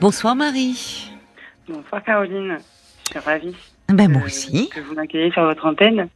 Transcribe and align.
Bonsoir 0.00 0.36
Marie. 0.36 1.10
Bonsoir 1.68 2.02
Caroline, 2.04 2.58
je 3.06 3.10
suis 3.10 3.18
ravie. 3.18 3.56
Ben 3.88 4.10
moi 4.10 4.22
aussi. 4.24 4.68
Que 4.70 4.80
vous 4.80 4.94
m'accueillez 4.94 5.30
sur 5.32 5.42
votre 5.44 5.64
antenne. 5.66 6.08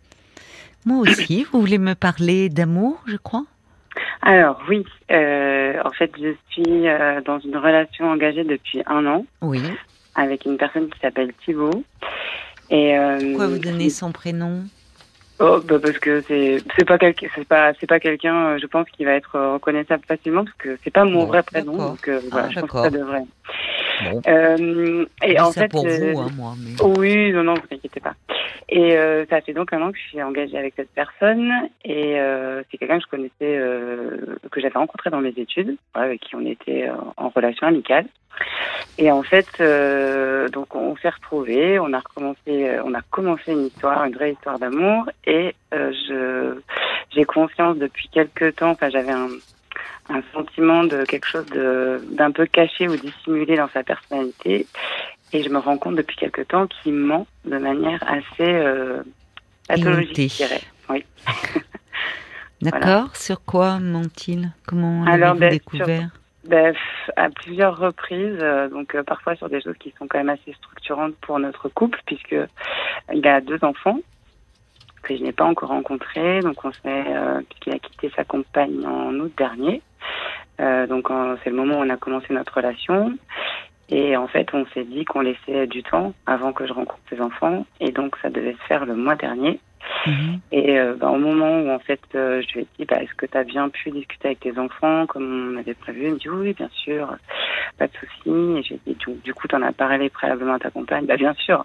Moi 0.85 0.99
aussi. 0.99 1.47
Vous 1.53 1.61
voulez 1.61 1.79
me 1.79 1.95
parler 1.95 2.49
d'amour, 2.49 3.01
je 3.07 3.17
crois? 3.17 3.45
Alors 4.23 4.61
oui, 4.69 4.85
euh, 5.11 5.75
en 5.85 5.91
fait 5.91 6.13
je 6.21 6.35
suis 6.51 6.89
euh, 6.89 7.21
dans 7.23 7.39
une 7.41 7.57
relation 7.57 8.11
engagée 8.11 8.45
depuis 8.45 8.83
un 8.87 9.07
an 9.07 9.25
Oui. 9.41 9.63
avec 10.15 10.45
une 10.45 10.59
personne 10.59 10.89
qui 10.91 10.99
s'appelle 11.01 11.33
Thibaut. 11.45 11.83
Et, 12.71 12.97
euh, 12.99 13.19
Pourquoi 13.19 13.49
vous 13.49 13.59
donnez 13.59 13.91
son 13.91 14.13
prénom? 14.13 14.65
Oh, 15.43 15.59
bah 15.67 15.79
parce 15.83 15.99
que 15.99 16.21
c'est 16.29 16.63
c'est 16.79 16.85
pas 16.85 16.99
quelqu'un 16.99 17.27
c'est 17.35 17.49
pas 17.49 17.73
c'est 17.81 17.87
pas 17.87 17.99
quelqu'un 17.99 18.59
je 18.59 18.67
pense 18.67 18.87
qui 18.91 19.07
va 19.07 19.13
être 19.13 19.41
reconnaissable 19.55 20.05
facilement 20.07 20.45
parce 20.45 20.57
que 20.59 20.79
c'est 20.85 20.91
pas 20.91 21.07
mon 21.07 21.25
vrai 21.25 21.43
prénom 21.43 21.79
donc 21.79 22.09
euh, 22.09 22.21
voilà 22.31 22.49
Ah, 22.49 22.51
je 22.55 22.61
pense 22.61 22.71
que 22.71 22.77
ça 22.83 22.91
devrait. 22.91 23.25
Bon, 24.05 24.23
Euh, 24.27 25.05
et 25.23 25.41
en 25.41 25.53
ça 25.53 25.63
fait 25.63 25.69
pour 25.69 25.87
euh, 25.87 26.13
vous, 26.13 26.21
hein, 26.21 26.29
moi. 26.37 26.55
Mais... 26.59 26.83
Oui, 26.99 27.33
non, 27.33 27.43
non, 27.43 27.55
vous 27.55 27.75
inquiétez 27.75 28.01
pas. 28.01 28.15
Et 28.69 28.97
euh, 28.97 29.27
ça 29.29 29.41
fait 29.41 29.53
donc 29.53 29.73
un 29.73 29.83
an 29.83 29.91
que 29.91 29.99
je 29.99 30.09
suis 30.09 30.23
engagée 30.23 30.57
avec 30.57 30.75
cette 30.77 30.91
personne 30.91 31.51
et 31.85 32.21
euh, 32.21 32.63
c'est 32.71 32.79
quelqu'un 32.79 32.99
que 32.99 33.05
je 33.05 33.11
connaissais, 33.11 33.33
euh, 33.43 34.37
que 34.51 34.61
j'avais 34.61 34.79
rencontré 34.79 35.11
dans 35.11 35.21
mes 35.21 35.35
études, 35.37 35.77
ouais, 35.97 36.03
avec 36.03 36.21
qui 36.21 36.37
on 36.37 36.47
était 36.47 36.89
euh, 36.89 36.95
en 37.17 37.31
relation 37.31 37.67
amicale. 37.67 38.07
Et 38.97 39.11
en 39.11 39.23
fait, 39.23 39.49
euh, 39.61 40.49
donc 40.49 40.75
on 40.75 40.97
s'est 40.97 41.09
retrouvés, 41.09 41.79
on 41.79 41.93
a 41.93 41.99
recommencé, 41.99 42.39
euh, 42.49 42.83
on 42.85 42.95
a 42.95 43.03
commencé 43.11 43.53
une 43.53 43.67
histoire, 43.67 44.05
une 44.05 44.15
vraie 44.15 44.33
histoire 44.33 44.59
d'amour 44.59 45.11
et 45.27 45.55
euh, 45.75 45.93
je 46.09 46.61
j'ai 47.11 47.25
conscience 47.25 47.77
depuis 47.77 48.09
quelques 48.09 48.57
temps, 48.57 48.71
enfin 48.71 48.89
j'avais 48.89 49.11
un 49.11 49.29
un 50.11 50.23
sentiment 50.33 50.85
de 50.85 51.05
quelque 51.05 51.27
chose 51.27 51.47
de 51.47 52.01
d'un 52.11 52.31
peu 52.33 52.47
caché 52.47 52.89
ou 52.89 52.97
dissimulé 52.97 53.57
dans 53.57 53.69
sa 53.69 53.83
personnalité 53.83 54.67
et 55.33 55.43
je 55.43 55.49
me 55.49 55.59
rends 55.59 55.79
compte 55.79 55.97
depuis 55.97 56.17
quelque 56.17 56.43
temps 56.43 56.67
qu'il 56.67 56.95
ment 56.95 57.27
de 57.45 57.59
manière 57.59 58.03
assez 58.09 58.41
euh, 58.41 59.03
pathologique, 59.69 60.19
Imitée. 60.19 60.29
je 60.29 60.37
dirais. 60.37 60.63
Oui. 60.89 61.05
D'accord. 62.63 63.17
Sur 63.17 63.43
quoi 63.45 63.79
ment-il? 63.79 64.53
Comment 64.67 65.05
l'avez-vous 65.05 65.39
ben, 65.39 65.51
découvert? 65.51 66.11
Ben, 66.45 66.73
f- 66.73 67.11
à 67.17 67.31
plusieurs 67.31 67.79
reprises, 67.79 68.39
euh, 68.41 68.69
donc 68.69 68.95
euh, 68.95 69.03
parfois 69.03 69.37
sur 69.37 69.49
des 69.49 69.61
choses 69.61 69.77
qui 69.79 69.95
sont 69.99 70.07
quand 70.09 70.19
même 70.19 70.29
assez 70.31 70.53
structurantes 70.55 71.15
pour 71.21 71.39
notre 71.39 71.69
couple, 71.69 72.01
puisque 72.07 72.37
il 73.13 73.27
a 73.27 73.41
deux 73.41 73.63
enfants 73.63 74.01
que 75.03 75.17
je 75.17 75.23
n'ai 75.23 75.33
pas 75.33 75.45
encore 75.45 75.71
rencontrés. 75.71 76.41
Donc 76.41 76.65
on 76.65 76.73
euh, 76.87 77.41
puisqu'il 77.49 77.73
a 77.73 77.79
quitté 77.79 78.11
sa 78.17 78.25
compagne 78.25 78.85
en 78.85 79.15
août 79.15 79.33
dernier. 79.37 79.81
Euh, 80.61 80.87
donc 80.87 81.09
c'est 81.43 81.51
le 81.51 81.57
moment 81.57 81.79
où 81.79 81.83
on 81.85 81.91
a 81.91 81.97
commencé 81.97 82.27
notre 82.31 82.55
relation. 82.55 83.17
Et 83.89 84.17
en 84.17 84.29
fait, 84.29 84.49
on 84.53 84.65
s'est 84.67 84.85
dit 84.85 85.05
qu'on 85.05 85.21
laissait 85.21 85.67
du 85.67 85.83
temps 85.83 86.15
avant 86.27 86.53
que 86.53 86.67
je 86.67 86.73
rencontre 86.73 87.03
ses 87.11 87.21
enfants. 87.21 87.67
Et 87.81 87.91
donc 87.91 88.17
ça 88.23 88.31
devait 88.31 88.53
se 88.53 88.67
faire 88.69 88.87
le 88.87 88.95
mois 88.95 89.17
dernier. 89.17 89.59
Mhm. 90.07 90.41
Et 90.53 90.79
euh, 90.79 90.95
ben, 90.95 91.09
au 91.09 91.19
moment 91.19 91.61
où 91.61 91.71
en 91.71 91.79
fait 91.79 92.01
euh, 92.15 92.43
je 92.47 92.55
lui 92.55 92.61
ai 92.61 92.67
dit 92.79 92.85
bah, 92.85 93.03
est-ce 93.03 93.15
que 93.15 93.27
tu 93.27 93.37
as 93.37 93.45
bien 93.45 93.69
pu 93.69 93.91
discuter 93.91 94.29
avec 94.29 94.41
tes 94.41 94.59
enfants 94.59 95.07
comme 95.07 95.55
on 95.55 95.59
avait 95.59 95.75
prévu? 95.75 96.07
Il 96.07 96.15
me 96.15 96.19
dit 96.19 96.29
oui 96.29 96.53
bien 96.53 96.69
sûr, 96.73 97.17
pas 97.79 97.87
de 97.87 97.93
souci. 97.93 98.59
Et 98.59 98.63
j'ai 98.63 98.81
dit 98.87 98.95
du, 98.95 99.15
du 99.25 99.35
coup 99.35 99.49
tu 99.49 99.57
en 99.57 99.63
as 99.63 99.73
parlé 99.73 100.09
préalablement 100.09 100.55
à 100.55 100.59
ta 100.59 100.71
compagne? 100.71 101.07
Bah 101.07 101.17
bien 101.17 101.35
sûr, 101.35 101.65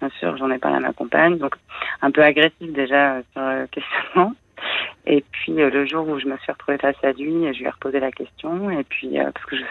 bien 0.00 0.10
sûr 0.18 0.36
j'en 0.36 0.50
ai 0.50 0.58
parlé 0.58 0.78
à 0.78 0.80
ma 0.80 0.92
compagne. 0.92 1.38
Donc 1.38 1.54
un 2.00 2.10
peu 2.10 2.22
agressif 2.22 2.72
déjà 2.72 3.20
sur 3.32 3.42
le 3.42 3.66
questionnement. 3.70 4.34
Et 5.06 5.24
puis 5.32 5.60
euh, 5.60 5.70
le 5.70 5.84
jour 5.86 6.06
où 6.08 6.18
je 6.18 6.26
me 6.26 6.36
suis 6.38 6.52
retrouvée 6.52 6.78
face 6.78 6.96
à 7.02 7.12
lui, 7.12 7.52
je 7.52 7.58
lui 7.58 7.64
ai 7.64 7.70
reposé 7.70 7.98
la 8.00 8.12
question 8.12 8.70
et 8.70 8.84
puis 8.84 9.18
euh, 9.18 9.30
parce 9.32 9.46
que 9.46 9.56
je, 9.56 9.64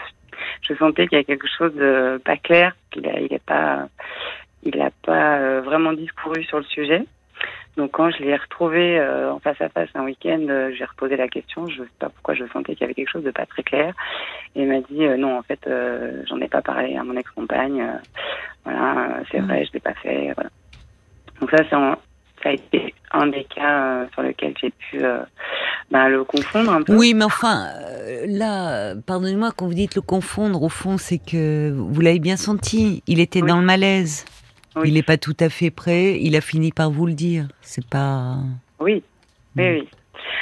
je 0.62 0.74
sentais 0.74 1.06
qu'il 1.08 1.16
y 1.18 1.20
a 1.20 1.24
quelque 1.24 1.48
chose 1.48 1.74
de 1.74 2.20
pas 2.24 2.36
clair, 2.36 2.74
qu'il 2.90 3.06
a, 3.08 3.18
il 3.18 3.32
est 3.32 3.42
pas, 3.44 3.88
il 4.62 4.80
a 4.80 4.90
pas 5.04 5.38
euh, 5.38 5.60
vraiment 5.62 5.92
discouru 5.94 6.44
sur 6.44 6.58
le 6.58 6.64
sujet. 6.64 7.04
Donc 7.78 7.92
quand 7.92 8.10
je 8.10 8.22
l'ai 8.22 8.36
retrouvé 8.36 8.98
euh, 9.00 9.32
en 9.32 9.38
face 9.38 9.58
à 9.62 9.70
face 9.70 9.88
un 9.94 10.04
week-end, 10.04 10.44
euh, 10.50 10.70
j'ai 10.76 10.84
reposé 10.84 11.16
la 11.16 11.28
question. 11.28 11.66
Je 11.68 11.82
sais 11.82 11.88
pas 11.98 12.10
pourquoi 12.10 12.34
je 12.34 12.44
sentais 12.52 12.74
qu'il 12.74 12.82
y 12.82 12.84
avait 12.84 12.92
quelque 12.94 13.08
chose 13.10 13.24
de 13.24 13.30
pas 13.30 13.46
très 13.46 13.62
clair. 13.62 13.94
Et 14.54 14.62
il 14.62 14.68
m'a 14.68 14.80
dit 14.80 15.04
euh, 15.06 15.16
non, 15.16 15.38
en 15.38 15.42
fait, 15.42 15.66
euh, 15.66 16.22
j'en 16.28 16.38
ai 16.42 16.48
pas 16.48 16.60
parlé 16.60 16.94
à 16.96 17.02
mon 17.04 17.16
ex-compagne. 17.16 17.80
euh, 17.80 17.96
voilà, 18.66 19.20
c'est 19.30 19.40
Mm. 19.40 19.46
vrai, 19.46 19.64
je 19.64 19.72
l'ai 19.72 19.80
pas 19.80 19.94
fait. 19.94 20.32
Voilà. 20.34 20.50
Donc 21.40 21.50
ça, 21.50 21.64
c'est 21.68 21.74
ça 22.42 22.48
a 22.50 22.52
été 22.52 22.94
un 23.12 23.26
des 23.26 23.44
cas 23.44 24.02
euh, 24.02 24.06
sur 24.12 24.22
lequel 24.22 24.54
j'ai 24.60 24.70
pu 24.70 25.04
euh, 25.04 25.18
ben, 25.90 26.08
le 26.08 26.24
confondre 26.24 26.72
un 26.72 26.82
peu. 26.82 26.96
Oui, 26.96 27.14
mais 27.14 27.24
enfin, 27.24 27.66
euh, 27.76 28.24
là, 28.26 28.94
pardonnez-moi, 29.06 29.50
quand 29.56 29.66
vous 29.66 29.74
dites 29.74 29.94
le 29.94 30.02
confondre, 30.02 30.62
au 30.62 30.68
fond, 30.68 30.96
c'est 30.98 31.18
que 31.18 31.70
vous 31.70 32.00
l'avez 32.00 32.18
bien 32.18 32.36
senti. 32.36 33.02
Il 33.06 33.20
était 33.20 33.42
Oui. 33.42 33.48
dans 33.48 33.58
le 33.58 33.64
malaise. 33.66 34.24
Oui. 34.76 34.88
Il 34.88 34.94
n'est 34.94 35.02
pas 35.02 35.18
tout 35.18 35.36
à 35.40 35.50
fait 35.50 35.70
prêt. 35.70 36.18
Il 36.20 36.34
a 36.34 36.40
fini 36.40 36.72
par 36.72 36.90
vous 36.90 37.06
le 37.06 37.12
dire. 37.12 37.46
C'est 37.60 37.86
pas. 37.86 38.36
Oui, 38.80 39.02
oui, 39.56 39.64
oui. 39.68 39.88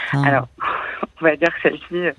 enfin, 0.06 0.22
Alors, 0.22 0.48
on 1.20 1.24
va 1.24 1.36
dire 1.36 1.48
que 1.54 1.60
celle-ci, 1.62 2.16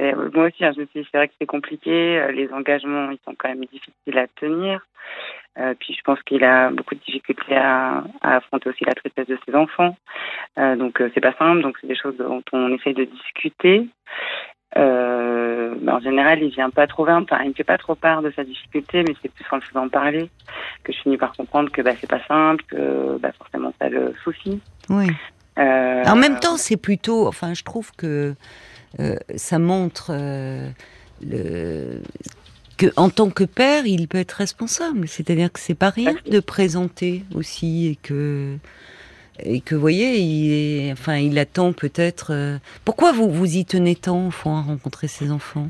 euh, 0.00 0.30
moi 0.34 0.46
aussi, 0.46 0.64
hein, 0.64 0.72
je 0.74 0.80
me 0.80 0.86
suis 0.86 1.02
dit, 1.02 1.08
c'est 1.12 1.18
vrai 1.18 1.28
que 1.28 1.34
c'est 1.38 1.46
compliqué. 1.46 2.26
Les 2.34 2.48
engagements, 2.52 3.10
ils 3.10 3.18
sont 3.26 3.34
quand 3.38 3.48
même 3.50 3.64
difficiles 3.66 4.18
à 4.18 4.26
tenir. 4.40 4.80
Euh, 5.58 5.74
puis 5.78 5.94
je 5.94 6.00
pense 6.04 6.20
qu'il 6.22 6.44
a 6.44 6.70
beaucoup 6.70 6.94
de 6.94 7.00
difficultés 7.00 7.56
à, 7.56 8.04
à 8.22 8.36
affronter 8.36 8.70
aussi 8.70 8.84
la 8.84 8.94
tristesse 8.94 9.26
de 9.26 9.38
ses 9.46 9.54
enfants. 9.54 9.96
Euh, 10.58 10.76
donc 10.76 11.00
euh, 11.00 11.10
c'est 11.12 11.20
pas 11.20 11.34
simple. 11.38 11.62
Donc 11.62 11.76
c'est 11.80 11.88
des 11.88 11.96
choses 11.96 12.16
dont 12.16 12.42
on 12.52 12.72
essaye 12.72 12.94
de 12.94 13.04
discuter. 13.04 13.88
Euh, 14.76 15.74
en 15.88 15.98
général, 15.98 16.42
il 16.42 16.50
vient 16.50 16.70
pas 16.70 16.86
trop 16.86 17.04
vers, 17.04 17.16
enfin, 17.16 17.40
il 17.42 17.48
me 17.48 17.54
fait 17.54 17.64
pas 17.64 17.78
trop 17.78 17.96
part 17.96 18.22
de 18.22 18.30
sa 18.30 18.44
difficulté, 18.44 19.02
mais 19.02 19.14
c'est 19.20 19.32
plus 19.32 19.44
en 19.50 19.56
le 19.56 19.62
faisant 19.62 19.88
parler 19.88 20.30
que 20.84 20.92
je 20.92 20.98
finis 21.00 21.16
par 21.16 21.32
comprendre 21.32 21.72
que 21.72 21.82
bah, 21.82 21.92
c'est 22.00 22.08
pas 22.08 22.24
simple, 22.28 22.64
que 22.68 23.18
bah, 23.18 23.32
forcément 23.36 23.72
ça 23.80 23.88
le 23.88 24.14
soucie. 24.22 24.60
oui. 24.88 25.06
Euh, 25.58 26.04
En 26.06 26.14
même 26.14 26.38
temps, 26.38 26.56
c'est 26.56 26.76
plutôt. 26.80 27.26
Enfin, 27.26 27.52
je 27.54 27.64
trouve 27.64 27.90
que 27.96 28.34
euh, 29.00 29.16
ça 29.34 29.58
montre 29.58 30.12
le, 31.20 32.00
que, 32.80 32.92
en 32.96 33.10
tant 33.10 33.30
que 33.30 33.44
père, 33.44 33.86
il 33.86 34.08
peut 34.08 34.18
être 34.18 34.32
responsable. 34.32 35.06
C'est-à-dire 35.08 35.52
que 35.52 35.60
c'est 35.60 35.74
pas 35.74 35.90
rien 35.90 36.14
de 36.30 36.40
présenter 36.40 37.24
aussi 37.34 37.86
et 37.88 37.96
que 37.96 38.56
et 39.42 39.60
que 39.62 39.74
vous 39.74 39.80
voyez, 39.80 40.18
il 40.18 40.52
est, 40.52 40.92
enfin, 40.92 41.16
il 41.16 41.38
attend 41.38 41.72
peut-être. 41.72 42.28
euh, 42.32 42.58
Pourquoi 42.84 43.12
vous 43.12 43.30
vous 43.30 43.56
y 43.56 43.64
tenez 43.64 43.96
tant 43.96 44.26
au 44.28 44.30
fond 44.30 44.56
à 44.56 44.60
rencontrer 44.62 45.08
ses 45.08 45.30
enfants? 45.30 45.68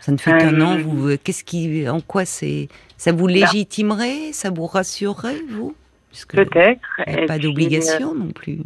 Ça 0.00 0.12
ne 0.12 0.16
fait 0.18 0.32
Euh, 0.32 0.38
qu'un 0.38 0.60
an. 0.60 0.78
Vous, 0.78 1.08
euh, 1.08 1.18
qu'est-ce 1.22 1.44
qui, 1.44 1.88
en 1.88 2.00
quoi 2.00 2.24
c'est, 2.24 2.68
ça 2.96 3.12
vous 3.12 3.26
légitimerait, 3.26 4.32
ça 4.32 4.50
vous 4.50 4.66
rassurerait, 4.66 5.42
vous? 5.50 5.74
Puisque 6.10 6.36
peut-être. 6.36 6.80
il 7.06 7.12
n'y 7.12 7.18
a 7.20 7.22
Et 7.24 7.26
pas 7.26 7.38
d'obligation 7.38 8.14
non 8.14 8.28
plus. 8.32 8.60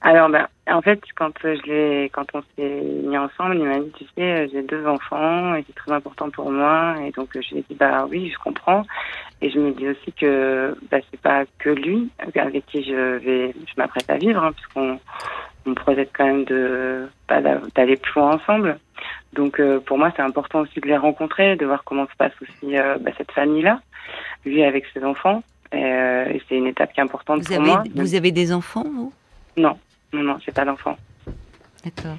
Alors, 0.00 0.28
ben, 0.28 0.46
en 0.68 0.80
fait, 0.80 1.00
quand 1.16 1.32
euh, 1.44 1.56
je 1.56 1.70
l'ai, 1.70 2.10
quand 2.12 2.26
on 2.32 2.40
s'est 2.56 2.80
mis 3.04 3.18
ensemble, 3.18 3.56
il 3.56 3.64
m'a 3.64 3.80
dit, 3.80 3.90
tu 3.98 4.04
sais, 4.16 4.22
euh, 4.22 4.46
j'ai 4.52 4.62
deux 4.62 4.86
enfants 4.86 5.56
et 5.56 5.64
c'est 5.66 5.74
très 5.74 5.90
important 5.90 6.30
pour 6.30 6.52
moi. 6.52 6.94
Et 7.04 7.10
donc, 7.10 7.34
euh, 7.34 7.40
je 7.42 7.54
lui 7.54 7.60
ai 7.60 7.64
dit, 7.68 7.74
bah 7.74 8.06
oui, 8.08 8.30
je 8.32 8.38
comprends. 8.38 8.84
Et 9.42 9.50
je 9.50 9.58
me 9.58 9.72
dis 9.72 9.88
aussi 9.88 10.12
que, 10.12 10.76
bah, 10.90 10.98
c'est 11.10 11.20
pas 11.20 11.44
que 11.58 11.70
lui 11.70 12.10
avec 12.20 12.64
qui 12.66 12.84
je 12.84 13.16
vais, 13.16 13.52
je 13.52 13.72
m'apprête 13.76 14.08
à 14.08 14.18
vivre, 14.18 14.42
hein, 14.42 14.52
puisqu'on 14.52 15.00
on 15.66 15.74
projette 15.74 16.10
quand 16.16 16.26
même 16.26 16.44
de, 16.44 17.08
d'a- 17.28 17.60
d'aller 17.74 17.96
plus 17.96 18.20
loin 18.20 18.36
ensemble. 18.36 18.78
Donc, 19.32 19.58
euh, 19.58 19.80
pour 19.80 19.98
moi, 19.98 20.12
c'est 20.16 20.22
important 20.22 20.60
aussi 20.60 20.78
de 20.80 20.86
les 20.86 20.96
rencontrer, 20.96 21.56
de 21.56 21.66
voir 21.66 21.82
comment 21.84 22.06
se 22.06 22.16
passe 22.16 22.32
aussi 22.40 22.78
euh, 22.78 22.98
bah, 23.00 23.10
cette 23.18 23.32
famille-là, 23.32 23.80
lui 24.46 24.62
avec 24.62 24.86
ses 24.94 25.04
enfants. 25.04 25.42
Et, 25.72 25.84
euh, 25.84 26.24
et 26.30 26.40
c'est 26.48 26.56
une 26.56 26.68
étape 26.68 26.92
qui 26.92 27.00
est 27.00 27.02
importante 27.02 27.40
Vous 27.40 27.46
pour 27.46 27.56
avez, 27.56 27.66
moi. 27.66 27.82
vous 27.96 28.14
avez 28.14 28.30
des 28.32 28.52
enfants, 28.52 28.84
vous? 28.84 29.12
Non, 29.56 29.76
non, 30.12 30.22
non, 30.22 30.38
j'ai 30.44 30.52
pas 30.52 30.64
d'enfant. 30.64 30.96
D'accord. 31.84 32.16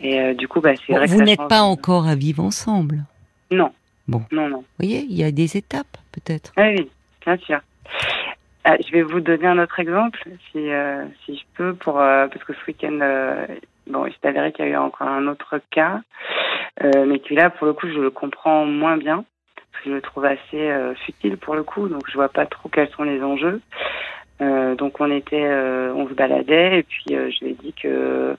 Et 0.00 0.20
euh, 0.20 0.34
du 0.34 0.46
coup, 0.48 0.60
bah, 0.60 0.72
c'est 0.76 0.92
Bon, 0.92 0.98
vrai 0.98 1.06
que 1.06 1.12
vous 1.12 1.22
n'êtes 1.22 1.48
pas 1.48 1.62
encore 1.62 2.06
à 2.06 2.14
vivre 2.14 2.42
ensemble. 2.44 3.04
Non. 3.50 3.72
Bon. 4.08 4.22
Non, 4.30 4.48
non. 4.48 4.58
Vous 4.58 4.64
voyez, 4.86 5.00
il 5.08 5.16
y 5.16 5.24
a 5.24 5.30
des 5.30 5.56
étapes, 5.56 5.96
peut-être. 6.12 6.52
Oui, 6.56 6.76
oui, 6.78 6.90
bien 7.24 7.36
sûr. 7.38 7.60
Ah, 8.64 8.76
je 8.84 8.90
vais 8.92 9.02
vous 9.02 9.20
donner 9.20 9.46
un 9.46 9.58
autre 9.58 9.78
exemple, 9.78 10.20
si, 10.50 10.70
euh, 10.70 11.04
si 11.24 11.36
je 11.36 11.42
peux, 11.54 11.74
pour, 11.74 12.00
euh, 12.00 12.26
parce 12.26 12.42
que 12.44 12.52
ce 12.52 12.58
week-end, 12.66 12.98
euh, 13.00 13.46
bon, 13.86 14.06
il 14.06 14.12
s'est 14.12 14.26
avéré 14.28 14.52
qu'il 14.52 14.64
y 14.64 14.68
a 14.68 14.72
eu 14.72 14.76
encore 14.76 15.06
un 15.06 15.28
autre 15.28 15.60
cas, 15.70 16.00
euh, 16.82 17.06
mais 17.06 17.20
qui 17.20 17.34
là, 17.34 17.48
pour 17.50 17.66
le 17.68 17.74
coup, 17.74 17.86
je 17.88 17.98
le 18.00 18.10
comprends 18.10 18.64
moins 18.66 18.96
bien, 18.96 19.24
parce 19.72 19.84
que 19.84 19.90
je 19.90 19.94
le 19.94 20.02
trouve 20.02 20.24
assez 20.24 20.40
euh, 20.54 20.94
futile 20.96 21.36
pour 21.36 21.54
le 21.54 21.62
coup, 21.62 21.88
donc 21.88 22.02
je 22.08 22.14
vois 22.14 22.28
pas 22.28 22.44
trop 22.46 22.68
quels 22.68 22.90
sont 22.90 23.04
les 23.04 23.22
enjeux. 23.22 23.60
Euh, 24.42 24.74
donc 24.74 25.00
on 25.00 25.10
était, 25.10 25.46
euh, 25.46 25.94
on 25.94 26.06
se 26.08 26.12
baladait 26.12 26.80
et 26.80 26.82
puis 26.82 27.16
euh, 27.16 27.30
je 27.30 27.44
lui 27.44 27.52
ai 27.52 27.54
dit 27.54 27.72
que 27.72 28.36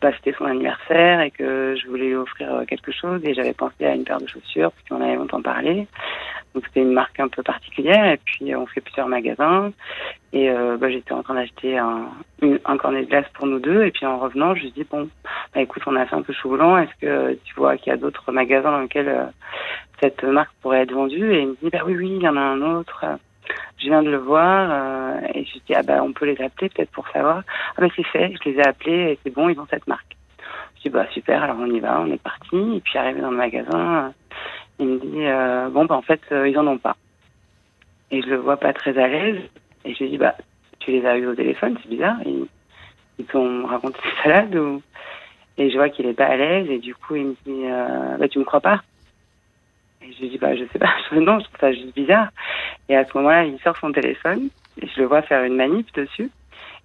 bah, 0.00 0.10
c'était 0.16 0.36
son 0.36 0.44
anniversaire 0.44 1.20
et 1.20 1.30
que 1.30 1.76
je 1.80 1.86
voulais 1.88 2.06
lui 2.06 2.16
offrir 2.16 2.52
euh, 2.52 2.64
quelque 2.64 2.90
chose 2.90 3.20
et 3.24 3.32
j'avais 3.32 3.52
pensé 3.52 3.86
à 3.86 3.94
une 3.94 4.02
paire 4.02 4.20
de 4.20 4.26
chaussures 4.26 4.72
parce 4.72 5.00
avait 5.00 5.14
longtemps 5.14 5.42
parlé. 5.42 5.86
Donc 6.54 6.64
c'était 6.66 6.80
une 6.80 6.92
marque 6.92 7.20
un 7.20 7.28
peu 7.28 7.44
particulière 7.44 8.06
et 8.06 8.16
puis 8.16 8.52
euh, 8.52 8.58
on 8.58 8.66
fait 8.66 8.80
plusieurs 8.80 9.06
magasins 9.06 9.72
et 10.32 10.50
euh, 10.50 10.76
bah, 10.78 10.90
j'étais 10.90 11.12
en 11.12 11.22
train 11.22 11.34
d'acheter 11.34 11.78
un, 11.78 12.08
un 12.64 12.76
cornet 12.76 13.02
de 13.02 13.08
glace 13.08 13.26
pour 13.34 13.46
nous 13.46 13.60
deux 13.60 13.84
et 13.84 13.92
puis 13.92 14.04
en 14.04 14.18
revenant 14.18 14.52
je 14.56 14.62
lui 14.62 14.72
dis 14.72 14.84
bon 14.90 15.08
bah 15.54 15.60
écoute 15.60 15.84
on 15.86 15.94
a 15.94 16.06
fait 16.06 16.16
un 16.16 16.22
peu 16.22 16.32
chou 16.32 16.50
blanc 16.50 16.76
est-ce 16.76 17.00
que 17.00 17.38
tu 17.44 17.54
vois 17.54 17.76
qu'il 17.76 17.90
y 17.90 17.94
a 17.94 17.98
d'autres 17.98 18.32
magasins 18.32 18.72
dans 18.72 18.80
lesquels 18.80 19.28
cette 20.00 20.24
marque 20.24 20.52
pourrait 20.60 20.82
être 20.82 20.92
vendue? 20.92 21.32
Et 21.32 21.42
il 21.42 21.48
me 21.48 21.56
dit 21.62 21.70
bah 21.70 21.82
oui 21.86 21.94
oui 21.96 22.12
il 22.16 22.22
y 22.22 22.28
en 22.28 22.36
a 22.36 22.40
un 22.40 22.62
autre 22.62 23.04
je 23.78 23.84
viens 23.86 24.02
de 24.02 24.10
le 24.10 24.18
voir 24.18 24.68
euh, 24.70 25.20
et 25.34 25.44
je 25.44 25.54
dis 25.54 25.74
ah 25.74 25.82
bah 25.82 26.02
on 26.02 26.12
peut 26.12 26.26
les 26.26 26.40
appeler 26.42 26.68
peut-être 26.68 26.90
pour 26.90 27.08
savoir. 27.08 27.42
Ah 27.76 27.80
bah 27.80 27.88
c'est 27.94 28.06
fait 28.06 28.32
je 28.42 28.50
les 28.50 28.56
ai 28.56 28.66
appelés 28.66 29.12
et 29.12 29.18
c'est 29.22 29.30
bon 29.30 29.48
ils 29.48 29.58
ont 29.58 29.66
cette 29.70 29.86
marque. 29.86 30.16
Je 30.76 30.82
dis 30.82 30.88
bah 30.88 31.06
super 31.12 31.42
alors 31.42 31.56
on 31.58 31.66
y 31.66 31.80
va 31.80 32.00
on 32.00 32.10
est 32.10 32.22
parti. 32.22 32.76
Et 32.76 32.80
puis 32.80 32.98
arrivé 32.98 33.20
dans 33.20 33.30
le 33.30 33.36
magasin 33.36 34.12
il 34.78 34.86
me 34.86 34.98
dit 34.98 35.26
euh, 35.26 35.68
bon 35.68 35.84
bah 35.84 35.96
en 35.96 36.02
fait 36.02 36.20
euh, 36.32 36.48
ils 36.48 36.58
en 36.58 36.66
ont 36.66 36.78
pas. 36.78 36.96
Et 38.10 38.22
je 38.22 38.28
le 38.28 38.36
vois 38.36 38.56
pas 38.56 38.72
très 38.72 38.96
à 38.98 39.08
l'aise 39.08 39.40
et 39.84 39.94
je 39.94 40.04
lui 40.04 40.10
dis 40.10 40.18
bah 40.18 40.34
tu 40.78 40.90
les 40.90 41.04
as 41.06 41.16
eu 41.16 41.26
au 41.26 41.34
téléphone 41.34 41.76
c'est 41.82 41.88
bizarre 41.88 42.16
ils, 42.24 42.46
ils 43.18 43.24
t'ont 43.26 43.66
raconté 43.66 43.98
des 44.04 44.22
salades 44.22 44.54
ou 44.56 44.82
et 45.58 45.70
je 45.70 45.76
vois 45.76 45.88
qu'il 45.88 46.06
est 46.06 46.14
pas 46.14 46.26
à 46.26 46.36
l'aise 46.36 46.68
et 46.70 46.78
du 46.78 46.94
coup 46.94 47.16
il 47.16 47.26
me 47.26 47.36
dit 47.46 47.64
euh, 47.66 48.16
bah 48.18 48.28
tu 48.28 48.38
me 48.38 48.44
crois 48.44 48.60
pas? 48.60 48.82
Lui 50.20 50.30
dis 50.30 50.38
bah 50.38 50.54
je 50.56 50.64
sais 50.72 50.78
pas 50.78 50.94
non 51.12 51.38
je 51.38 51.44
trouve 51.44 51.60
ça 51.60 51.72
juste 51.72 51.94
bizarre. 51.94 52.28
Et 52.88 52.96
à 52.96 53.04
ce 53.04 53.16
moment-là 53.16 53.44
il 53.44 53.58
sort 53.60 53.76
son 53.76 53.92
téléphone 53.92 54.48
et 54.80 54.86
je 54.86 55.00
le 55.00 55.06
vois 55.06 55.22
faire 55.22 55.44
une 55.44 55.56
manip 55.56 55.92
dessus 55.94 56.30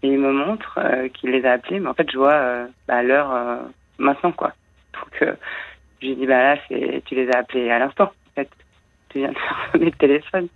et 0.04 0.08
il 0.08 0.20
me 0.20 0.32
montre 0.32 0.80
euh, 0.80 1.08
qu'il 1.10 1.32
les 1.32 1.46
a 1.46 1.54
appelés 1.54 1.80
mais 1.80 1.90
en 1.90 1.94
fait 1.94 2.10
je 2.12 2.18
vois 2.18 2.34
euh, 2.34 2.68
bah, 2.88 3.04
l'heure 3.04 3.32
euh, 3.34 3.58
maintenant 3.98 4.32
quoi. 4.32 4.54
Donc 4.94 5.36
je 6.02 6.08
lui 6.08 6.16
dis 6.16 6.26
bah 6.26 6.56
là 6.56 6.62
c'est 6.68 7.04
tu 7.06 7.16
les 7.16 7.30
as 7.32 7.40
appelés 7.40 7.70
à 7.70 7.80
l'instant 7.80 8.06
en 8.06 8.34
fait. 8.36 8.50
Tu 9.10 9.20
viens 9.20 9.30
de 9.30 9.34
faire 9.38 9.70
sonner 9.72 9.86
le 9.86 9.92
téléphone. 9.92 10.48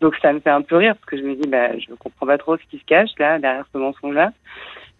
Donc 0.00 0.16
ça 0.22 0.32
me 0.32 0.40
fait 0.40 0.50
un 0.50 0.62
peu 0.62 0.76
rire 0.76 0.94
parce 0.94 1.06
que 1.06 1.16
je 1.18 1.22
me 1.22 1.34
dis 1.34 1.48
bah 1.48 1.78
je 1.78 1.92
comprends 1.94 2.26
pas 2.26 2.38
trop 2.38 2.56
ce 2.56 2.64
qui 2.64 2.78
se 2.78 2.84
cache 2.84 3.10
là 3.18 3.38
derrière 3.38 3.66
ce 3.72 3.78
mensonge 3.78 4.14
là 4.14 4.32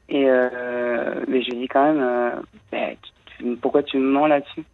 et 0.08 0.24
mais 0.24 1.42
je 1.42 1.50
lui 1.50 1.60
dis 1.60 1.68
quand 1.68 1.92
même 1.92 2.42
bah, 2.70 2.78
pourquoi 3.60 3.82
tu 3.82 3.98
me 3.98 4.10
mens 4.10 4.26
là-dessus? 4.26 4.64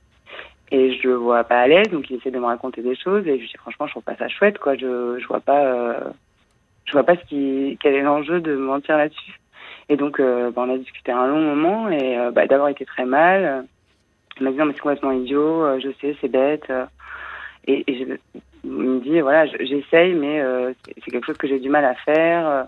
Et 0.71 0.93
je 0.99 1.09
le 1.09 1.15
vois 1.15 1.45
pas 1.45 1.61
à 1.61 1.67
l'aise 1.67 1.89
donc 1.91 2.09
il 2.11 2.17
essaie 2.17 2.31
de 2.31 2.39
me 2.39 2.45
raconter 2.47 2.83
des 2.83 2.95
choses 2.95 3.27
et 3.27 3.39
je 3.41 3.47
dis 3.47 3.57
franchement 3.57 3.87
je 3.87 3.93
trouve 3.93 4.03
pas 4.05 4.17
ça 4.17 4.29
chouette 4.29 4.59
quoi. 4.59 4.77
Je 4.77 5.19
je 5.19 5.27
vois 5.27 5.41
pas 5.41 5.65
euh, 5.65 6.01
je 6.87 6.93
vois 6.93 7.03
pas 7.05 7.17
ce 7.17 7.25
qui 7.25 7.77
quel 7.83 7.95
est 7.95 8.03
l'enjeu 8.03 8.41
de 8.41 8.55
mentir 8.57 8.97
là-dessus. 8.97 9.39
Et 9.89 9.97
donc 9.97 10.21
euh, 10.21 10.51
bah, 10.51 10.63
on 10.67 10.73
a 10.73 10.79
discuté 10.79 11.11
un 11.13 11.27
long 11.27 11.41
moment 11.41 11.89
et 11.91 12.19
euh, 12.19 12.31
bah, 12.31 12.47
d'abord 12.47 12.69
il 12.69 12.73
était 12.73 12.85
très 12.85 13.05
mal. 13.05 13.67
Il 14.39 14.45
m'a 14.45 14.53
dit 14.53 14.57
non 14.59 14.67
mais 14.67 14.73
c'est 14.75 14.81
complètement 14.81 15.13
idiot 15.13 15.65
euh, 15.65 15.81
je 15.81 15.91
sais 16.01 16.17
c'est 16.21 16.29
bête 16.29 16.71
euh. 16.71 16.87
et, 17.67 17.85
et 17.87 17.95
je, 17.99 18.41
il 18.65 18.71
me 18.71 19.01
dit 19.01 19.21
voilà 19.21 19.47
je- 19.47 19.65
j'essaye 19.65 20.15
mais 20.15 20.41
euh, 20.41 20.73
c'est 20.87 21.11
quelque 21.11 21.27
chose 21.27 21.37
que 21.39 21.49
j'ai 21.49 21.59
du 21.59 21.69
mal 21.69 21.85
à 21.85 21.95
faire 21.95 22.67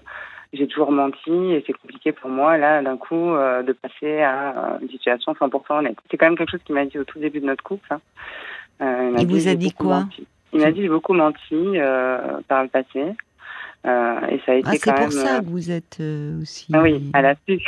j'ai 0.53 0.67
toujours 0.67 0.93
menti 0.93 1.31
et 1.31 1.65
c'est 1.67 1.73
compliqué 1.73 2.13
pour 2.13 2.29
moi 2.31 2.59
là 2.59 2.83
d'un 2.83 2.97
coup 2.97 3.31
euh, 3.35 3.63
de 3.63 3.73
passer 3.73 4.21
à 4.21 4.75
euh, 4.75 4.79
une 4.83 4.89
situation 4.91 5.33
100% 5.33 5.79
honnête. 5.79 5.97
C'est 6.11 6.17
quand 6.19 6.27
même 6.27 6.37
quelque 6.37 6.51
chose 6.51 6.61
qu'il 6.65 6.75
m'a 6.75 6.85
dit 6.85 6.99
au 6.99 7.05
tout 7.05 7.19
début 7.19 7.41
de 7.41 7.47
notre 7.47 7.63
couple. 7.65 7.87
hein. 7.93 8.01
Euh, 8.83 9.17
Il 9.19 9.27
vous 9.27 9.49
a 9.49 9.55
dit 9.55 9.73
quoi 9.73 10.01
menti. 10.01 10.27
Il 10.53 10.61
m'a 10.61 10.71
dit 10.73 10.83
j'ai 10.83 10.89
beaucoup 10.89 11.15
menti 11.15 11.55
euh, 11.55 12.19
par 12.49 12.63
le 12.63 12.69
passé 12.69 13.01
et 13.85 14.41
ça 14.47 14.53
a 14.53 14.55
été 14.55 14.69
Ah, 14.69 14.73
c'est 14.75 14.91
pour 14.93 15.01
même. 15.01 15.11
ça 15.11 15.41
que 15.41 15.47
vous 15.47 15.71
êtes 15.71 16.01
aussi. 16.41 16.69
ah 16.73 16.83
oui, 16.83 17.11
à 17.15 17.23
l'affût. 17.23 17.59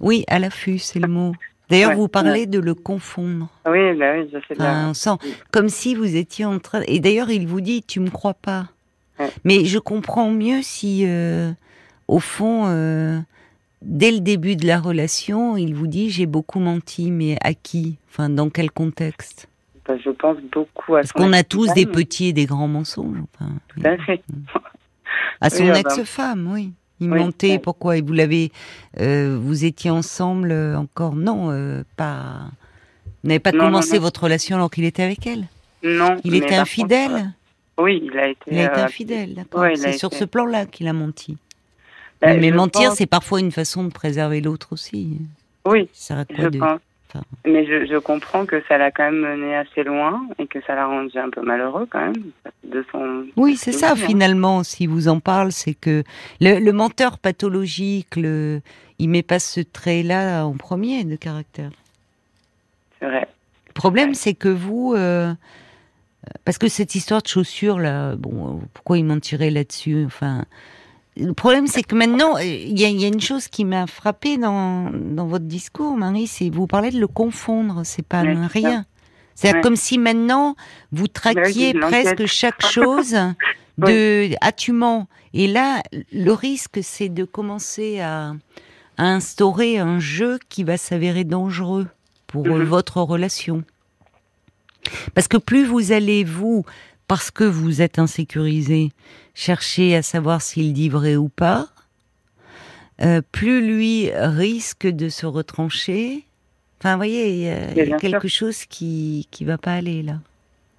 Oui, 0.00 0.24
à 0.28 0.38
l'affût, 0.38 0.78
c'est 0.78 1.00
le 1.00 1.08
mot. 1.08 1.32
D'ailleurs, 1.68 1.90
Ouais, 1.90 1.96
vous 1.96 2.08
parlez 2.08 2.46
de 2.46 2.58
le 2.60 2.74
confondre. 2.74 3.48
oui, 3.66 3.94
bah 3.96 4.12
oui, 4.16 4.28
je 4.32 4.38
sais 4.46 4.54
bien. 4.54 4.92
sent 4.94 5.16
comme 5.50 5.68
si 5.68 5.94
vous 5.94 6.16
étiez 6.16 6.44
en 6.44 6.58
train. 6.58 6.82
Et 6.86 7.00
d'ailleurs, 7.00 7.30
il 7.30 7.46
vous 7.48 7.60
dit, 7.62 7.82
tu 7.82 7.98
me 8.00 8.10
crois 8.10 8.34
pas. 8.34 8.66
Ouais. 9.18 9.30
Mais 9.44 9.64
je 9.64 9.78
comprends 9.78 10.30
mieux 10.30 10.60
si, 10.62 11.04
euh, 11.06 11.50
au 12.08 12.18
fond, 12.18 12.64
euh, 12.66 13.18
dès 13.82 14.10
le 14.12 14.20
début 14.20 14.56
de 14.56 14.66
la 14.66 14.80
relation, 14.80 15.56
il 15.56 15.74
vous 15.74 15.86
dit, 15.86 16.10
j'ai 16.10 16.26
beaucoup 16.26 16.60
menti, 16.60 17.10
mais 17.10 17.36
à 17.42 17.54
qui? 17.54 17.96
Enfin, 18.10 18.28
dans 18.28 18.50
quel 18.50 18.70
contexte? 18.70 19.48
Bah, 19.86 19.94
je 20.04 20.10
pense 20.10 20.36
beaucoup 20.52 20.94
à 20.94 21.00
Parce 21.00 21.12
qu'on 21.12 21.32
a 21.32 21.42
tous 21.42 21.72
des 21.74 21.86
petits 21.86 22.26
et 22.26 22.32
des 22.32 22.46
grands 22.46 22.68
mensonges. 22.68 23.18
Enfin, 23.34 23.50
Tout 23.68 23.80
à 23.84 23.96
fait. 23.98 24.22
à 25.40 25.50
son 25.50 25.64
Oui, 25.64 25.70
ah 25.74 25.82
bah. 25.82 25.94
ex-femme, 25.96 26.48
oui. 26.52 26.70
Il 27.00 27.10
Oui, 27.10 27.18
mentait. 27.18 27.58
Pourquoi? 27.58 27.96
Et 27.96 28.00
vous 28.00 28.12
l'avez. 28.12 28.52
euh, 29.00 29.36
vous 29.40 29.64
étiez 29.64 29.90
ensemble 29.90 30.52
euh, 30.52 30.76
encore? 30.78 31.16
Non, 31.16 31.50
euh, 31.50 31.82
pas. 31.96 32.42
Vous 33.24 33.28
n'avez 33.28 33.40
pas 33.40 33.50
Non, 33.50 33.58
commencé 33.64 33.96
non. 33.96 34.02
votre 34.02 34.22
relation 34.22 34.54
alors 34.54 34.70
qu'il 34.70 34.84
était 34.84 35.02
avec 35.02 35.26
elle? 35.26 35.48
Non. 35.82 36.16
Il 36.22 36.36
était 36.36 36.54
infidèle? 36.54 37.10
contre, 37.10 37.26
Oui, 37.78 38.02
il 38.04 38.16
a 38.18 38.28
été. 38.28 38.40
Il 38.52 38.58
a 38.58 38.66
été 38.66 38.80
infidèle, 38.80 39.34
d'accord. 39.34 39.62
ouais, 39.62 39.74
c'est 39.74 39.92
sur 39.94 40.08
été- 40.10 40.18
ce 40.18 40.24
plan-là 40.26 40.66
qu'il 40.66 40.86
a 40.86 40.92
menti. 40.92 41.36
Bah, 42.28 42.36
mais 42.36 42.50
mentir, 42.50 42.88
pense- 42.90 42.98
c'est 42.98 43.06
parfois 43.06 43.40
une 43.40 43.52
façon 43.52 43.84
de 43.84 43.90
préserver 43.92 44.40
l'autre 44.40 44.68
aussi. 44.72 45.18
Oui, 45.66 45.88
Ça 45.92 46.24
Je 46.30 46.34
quoi 46.36 46.50
de... 46.50 46.58
pense. 46.58 46.80
enfin- 47.14 47.24
Mais 47.46 47.64
je, 47.66 47.86
je 47.86 47.96
comprends 47.98 48.46
que 48.46 48.62
ça 48.68 48.78
l'a 48.78 48.90
quand 48.90 49.04
même 49.10 49.20
mené 49.20 49.54
assez 49.56 49.84
loin 49.84 50.26
et 50.38 50.46
que 50.46 50.60
ça 50.66 50.74
l'a 50.74 50.86
rendu 50.86 51.16
un 51.18 51.30
peu 51.30 51.42
malheureux 51.42 51.86
quand 51.90 52.00
même 52.00 52.22
de 52.64 52.84
son. 52.90 53.24
Oui, 53.36 53.56
c'est 53.56 53.72
ça 53.72 53.94
finalement. 53.96 54.62
Si 54.64 54.86
vous 54.86 55.08
en 55.08 55.20
parle, 55.20 55.52
c'est 55.52 55.74
que 55.74 56.02
le, 56.40 56.58
le 56.58 56.72
menteur 56.72 57.18
pathologique, 57.18 58.16
le, 58.16 58.60
il 58.98 59.08
met 59.08 59.22
pas 59.22 59.38
ce 59.38 59.60
trait-là 59.60 60.44
en 60.44 60.54
premier 60.54 61.04
de 61.04 61.16
caractère. 61.16 61.70
C'est 62.98 63.06
vrai. 63.06 63.28
Le 63.68 63.72
problème, 63.72 64.08
Ouais. 64.10 64.14
c'est 64.14 64.34
que 64.34 64.48
vous, 64.48 64.94
euh, 64.96 65.32
parce 66.44 66.58
que 66.58 66.68
cette 66.68 66.94
histoire 66.94 67.22
de 67.22 67.28
chaussures 67.28 67.78
là, 67.78 68.14
bon, 68.16 68.48
euh, 68.48 68.60
pourquoi 68.74 68.98
il 68.98 69.04
mentirait 69.04 69.50
là-dessus 69.50 70.04
Enfin, 70.06 70.44
le 71.16 71.32
problème, 71.34 71.66
c'est 71.66 71.82
que 71.82 71.94
maintenant, 71.94 72.36
euh, 72.36 72.42
il 72.44 72.78
y, 72.78 72.82
y 72.82 73.04
a 73.04 73.08
une 73.08 73.20
chose 73.20 73.48
qui 73.48 73.64
m'a 73.64 73.86
frappé 73.86 74.38
dans, 74.38 74.90
dans 74.90 75.26
votre 75.26 75.44
discours, 75.44 75.96
Marie, 75.96 76.26
c'est 76.26 76.48
vous 76.48 76.66
parlez 76.66 76.90
de 76.90 76.98
le 77.00 77.06
confondre. 77.06 77.82
C'est 77.84 78.06
pas 78.06 78.22
rien. 78.22 78.86
C'est 79.34 79.52
Ouais. 79.54 79.60
comme 79.62 79.76
si 79.76 79.98
maintenant 79.98 80.56
vous 80.90 81.08
traquiez 81.08 81.72
de 81.72 81.78
l'enquête. 81.78 82.16
presque 82.16 82.26
chaque 82.26 82.64
chose 82.66 83.16
de 83.78 84.72
mens. 84.72 85.06
Et 85.34 85.48
là, 85.48 85.82
le 86.12 86.32
risque, 86.32 86.80
c'est 86.82 87.08
de 87.08 87.24
commencer 87.24 88.00
à, 88.00 88.34
à 88.98 89.04
instaurer 89.04 89.78
un 89.78 89.98
jeu 89.98 90.38
qui 90.48 90.64
va 90.64 90.76
s'avérer 90.76 91.24
dangereux 91.24 91.88
pour 92.26 92.46
Mhm. 92.46 92.62
votre 92.64 92.98
relation. 93.02 93.64
Parce 95.14 95.28
que 95.28 95.36
plus 95.36 95.64
vous 95.64 95.92
allez, 95.92 96.24
vous, 96.24 96.64
parce 97.12 97.30
que 97.30 97.44
vous 97.44 97.82
êtes 97.82 97.98
insécurisé, 97.98 98.90
chercher 99.34 99.94
à 99.96 100.00
savoir 100.00 100.40
s'il 100.40 100.72
dit 100.72 100.88
vrai 100.88 101.14
ou 101.14 101.28
pas, 101.28 101.68
euh, 103.02 103.20
plus 103.32 103.60
lui 103.60 104.10
risque 104.14 104.86
de 104.86 105.10
se 105.10 105.26
retrancher. 105.26 106.24
Enfin, 106.80 106.92
vous 106.92 107.00
voyez, 107.00 107.28
il 107.28 107.76
y 107.76 107.82
a, 107.82 107.96
y 107.96 108.00
quelque 108.00 108.28
chose 108.28 108.64
qui 108.64 109.28
qui 109.30 109.44
va 109.44 109.58
pas 109.58 109.74
aller 109.74 110.02
là. 110.02 110.20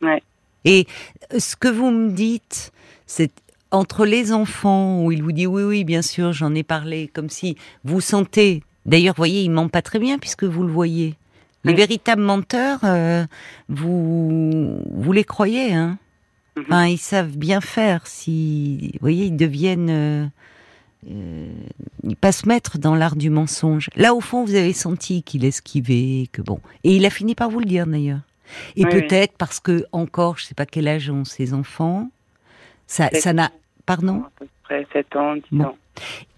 Ouais. 0.01 0.24
Et 0.65 0.88
ce 1.38 1.56
que 1.56 1.68
vous 1.68 1.91
me 1.91 2.09
dites, 2.09 2.71
c'est 3.06 3.30
entre 3.69 4.04
les 4.04 4.31
enfants 4.31 5.04
où 5.04 5.11
il 5.11 5.21
vous 5.21 5.33
dit 5.33 5.45
oui, 5.45 5.61
oui, 5.61 5.83
bien 5.83 6.02
sûr, 6.02 6.33
j'en 6.33 6.56
ai 6.56 6.63
parlé, 6.63 7.11
comme 7.13 7.30
si 7.30 7.57
vous 7.83 8.02
sentez. 8.02 8.63
D'ailleurs, 8.87 9.13
vous 9.13 9.19
voyez, 9.21 9.44
il 9.44 9.52
ment 9.52 9.69
pas 9.69 9.83
très 9.83 9.99
bien 9.99 10.18
puisque 10.18 10.45
vous 10.45 10.63
le 10.63 10.73
voyez. 10.73 11.13
Les 11.63 11.73
Oui. 11.73 11.78
véritables 11.78 12.23
menteurs, 12.23 12.80
euh, 12.85 13.23
vous 13.69 14.81
vous 14.92 15.11
les 15.11 15.23
croyez, 15.25 15.75
hein 15.75 15.99
Mhm. 16.56 16.64
Enfin, 16.68 16.86
ils 16.88 16.98
savent 16.98 17.36
bien 17.38 17.62
faire. 17.62 18.06
Si, 18.07 18.92
vous 18.94 19.00
voyez, 19.02 19.26
ils 19.26 19.36
deviennent, 19.36 19.90
euh, 19.90 20.26
euh, 21.10 21.48
ils 22.04 22.16
passent 22.16 22.45
maître 22.45 22.78
dans 22.78 22.95
l'art 22.95 23.16
du 23.16 23.30
mensonge. 23.30 23.90
Là, 23.95 24.14
au 24.14 24.22
fond, 24.22 24.44
vous 24.45 24.56
avez 24.56 24.74
senti 24.74 25.24
qu'il 25.24 25.45
esquivait, 25.45 26.28
que 26.31 26.42
bon, 26.42 26.60
et 26.83 26.95
il 26.95 27.06
a 27.06 27.10
fini 27.10 27.36
par 27.36 27.50
vous 27.50 27.60
le 27.60 27.66
dire 27.66 27.88
d'ailleurs. 27.88 28.19
Et 28.76 28.83
Oui, 28.86 28.92
oui. 28.94 29.02
peut-être 29.02 29.33
parce 29.38 29.60
que 29.60 29.86
encore, 29.92 30.38
je 30.38 30.45
sais 30.45 30.54
pas 30.54 30.66
quel 30.68 30.88
âge 30.88 31.10
ont 31.10 31.26
ses 31.26 31.54
enfants, 31.54 32.12
ça, 32.86 33.10
ça 33.19 33.33
n'a, 33.33 33.52
pardon, 33.86 34.24
À 34.73 34.77
peu 34.80 34.85
près 34.85 34.99
7 35.01 35.15
ans, 35.15 35.35
10 35.35 35.42
Bon. 35.51 35.63
ans. 35.65 35.75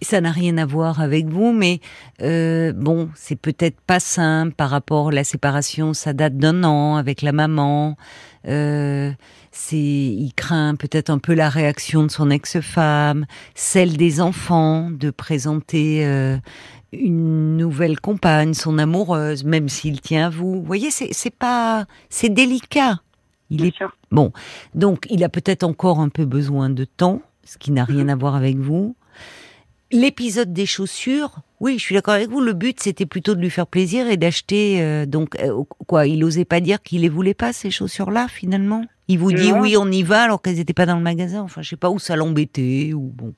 ça 0.02 0.20
n'a 0.20 0.30
rien 0.30 0.58
à 0.58 0.66
voir 0.66 1.00
avec 1.00 1.26
vous, 1.26 1.52
mais 1.52 1.80
euh, 2.22 2.72
bon, 2.72 3.08
c'est 3.14 3.40
peut-être 3.40 3.80
pas 3.80 4.00
simple 4.00 4.52
par 4.54 4.70
rapport 4.70 5.08
à 5.08 5.12
la 5.12 5.24
séparation. 5.24 5.94
Ça 5.94 6.12
date 6.12 6.36
d'un 6.36 6.62
an 6.64 6.96
avec 6.96 7.22
la 7.22 7.32
maman. 7.32 7.96
Euh, 8.46 9.10
c'est, 9.52 9.76
il 9.76 10.32
craint 10.36 10.74
peut-être 10.76 11.08
un 11.10 11.18
peu 11.18 11.34
la 11.34 11.48
réaction 11.48 12.02
de 12.02 12.10
son 12.10 12.30
ex-femme, 12.30 13.26
celle 13.54 13.96
des 13.96 14.20
enfants, 14.20 14.90
de 14.90 15.10
présenter 15.10 16.04
euh, 16.06 16.36
une 16.92 17.56
nouvelle 17.56 17.98
compagne, 17.98 18.52
son 18.54 18.78
amoureuse, 18.78 19.44
même 19.44 19.68
s'il 19.70 20.00
tient 20.02 20.26
à 20.26 20.30
vous. 20.30 20.56
Vous 20.56 20.62
voyez, 20.62 20.90
c'est, 20.90 21.08
c'est 21.12 21.34
pas, 21.34 21.86
c'est 22.10 22.28
délicat. 22.28 23.00
Il 23.48 23.58
Bien 23.58 23.66
est 23.68 23.76
sûr. 23.76 23.96
Bon, 24.10 24.32
donc 24.74 25.06
il 25.08 25.24
a 25.24 25.28
peut-être 25.28 25.62
encore 25.62 26.00
un 26.00 26.08
peu 26.08 26.24
besoin 26.24 26.68
de 26.68 26.84
temps, 26.84 27.22
ce 27.46 27.56
qui 27.58 27.70
n'a 27.70 27.84
rien 27.84 28.08
à 28.08 28.16
voir 28.16 28.34
avec 28.34 28.56
vous. 28.56 28.94
L'épisode 29.92 30.52
des 30.52 30.66
chaussures, 30.66 31.36
oui, 31.60 31.78
je 31.78 31.84
suis 31.84 31.94
d'accord 31.94 32.14
avec 32.14 32.28
vous. 32.28 32.40
Le 32.40 32.52
but, 32.52 32.80
c'était 32.80 33.06
plutôt 33.06 33.34
de 33.36 33.40
lui 33.40 33.50
faire 33.50 33.68
plaisir 33.68 34.08
et 34.08 34.16
d'acheter. 34.16 34.82
euh, 34.82 35.06
donc, 35.06 35.40
euh, 35.40 35.62
quoi, 35.86 36.06
il 36.08 36.22
osait 36.24 36.44
pas 36.44 36.58
dire 36.60 36.82
qu'il 36.82 37.02
les 37.02 37.08
voulait 37.08 37.34
pas 37.34 37.52
ces 37.52 37.70
chaussures-là, 37.70 38.26
finalement? 38.28 38.84
Il 39.06 39.20
vous 39.20 39.32
dit 39.32 39.52
Non. 39.52 39.60
oui, 39.60 39.76
on 39.78 39.88
y 39.90 40.02
va, 40.02 40.22
alors 40.22 40.42
qu'elles 40.42 40.56
n'étaient 40.56 40.72
pas 40.74 40.86
dans 40.86 40.96
le 40.96 41.02
magasin. 41.02 41.40
Enfin, 41.42 41.62
je 41.62 41.70
sais 41.70 41.76
pas 41.76 41.90
où 41.90 42.00
ça 42.00 42.16
l'embêtait 42.16 42.92
ou 42.94 43.12
bon. 43.14 43.32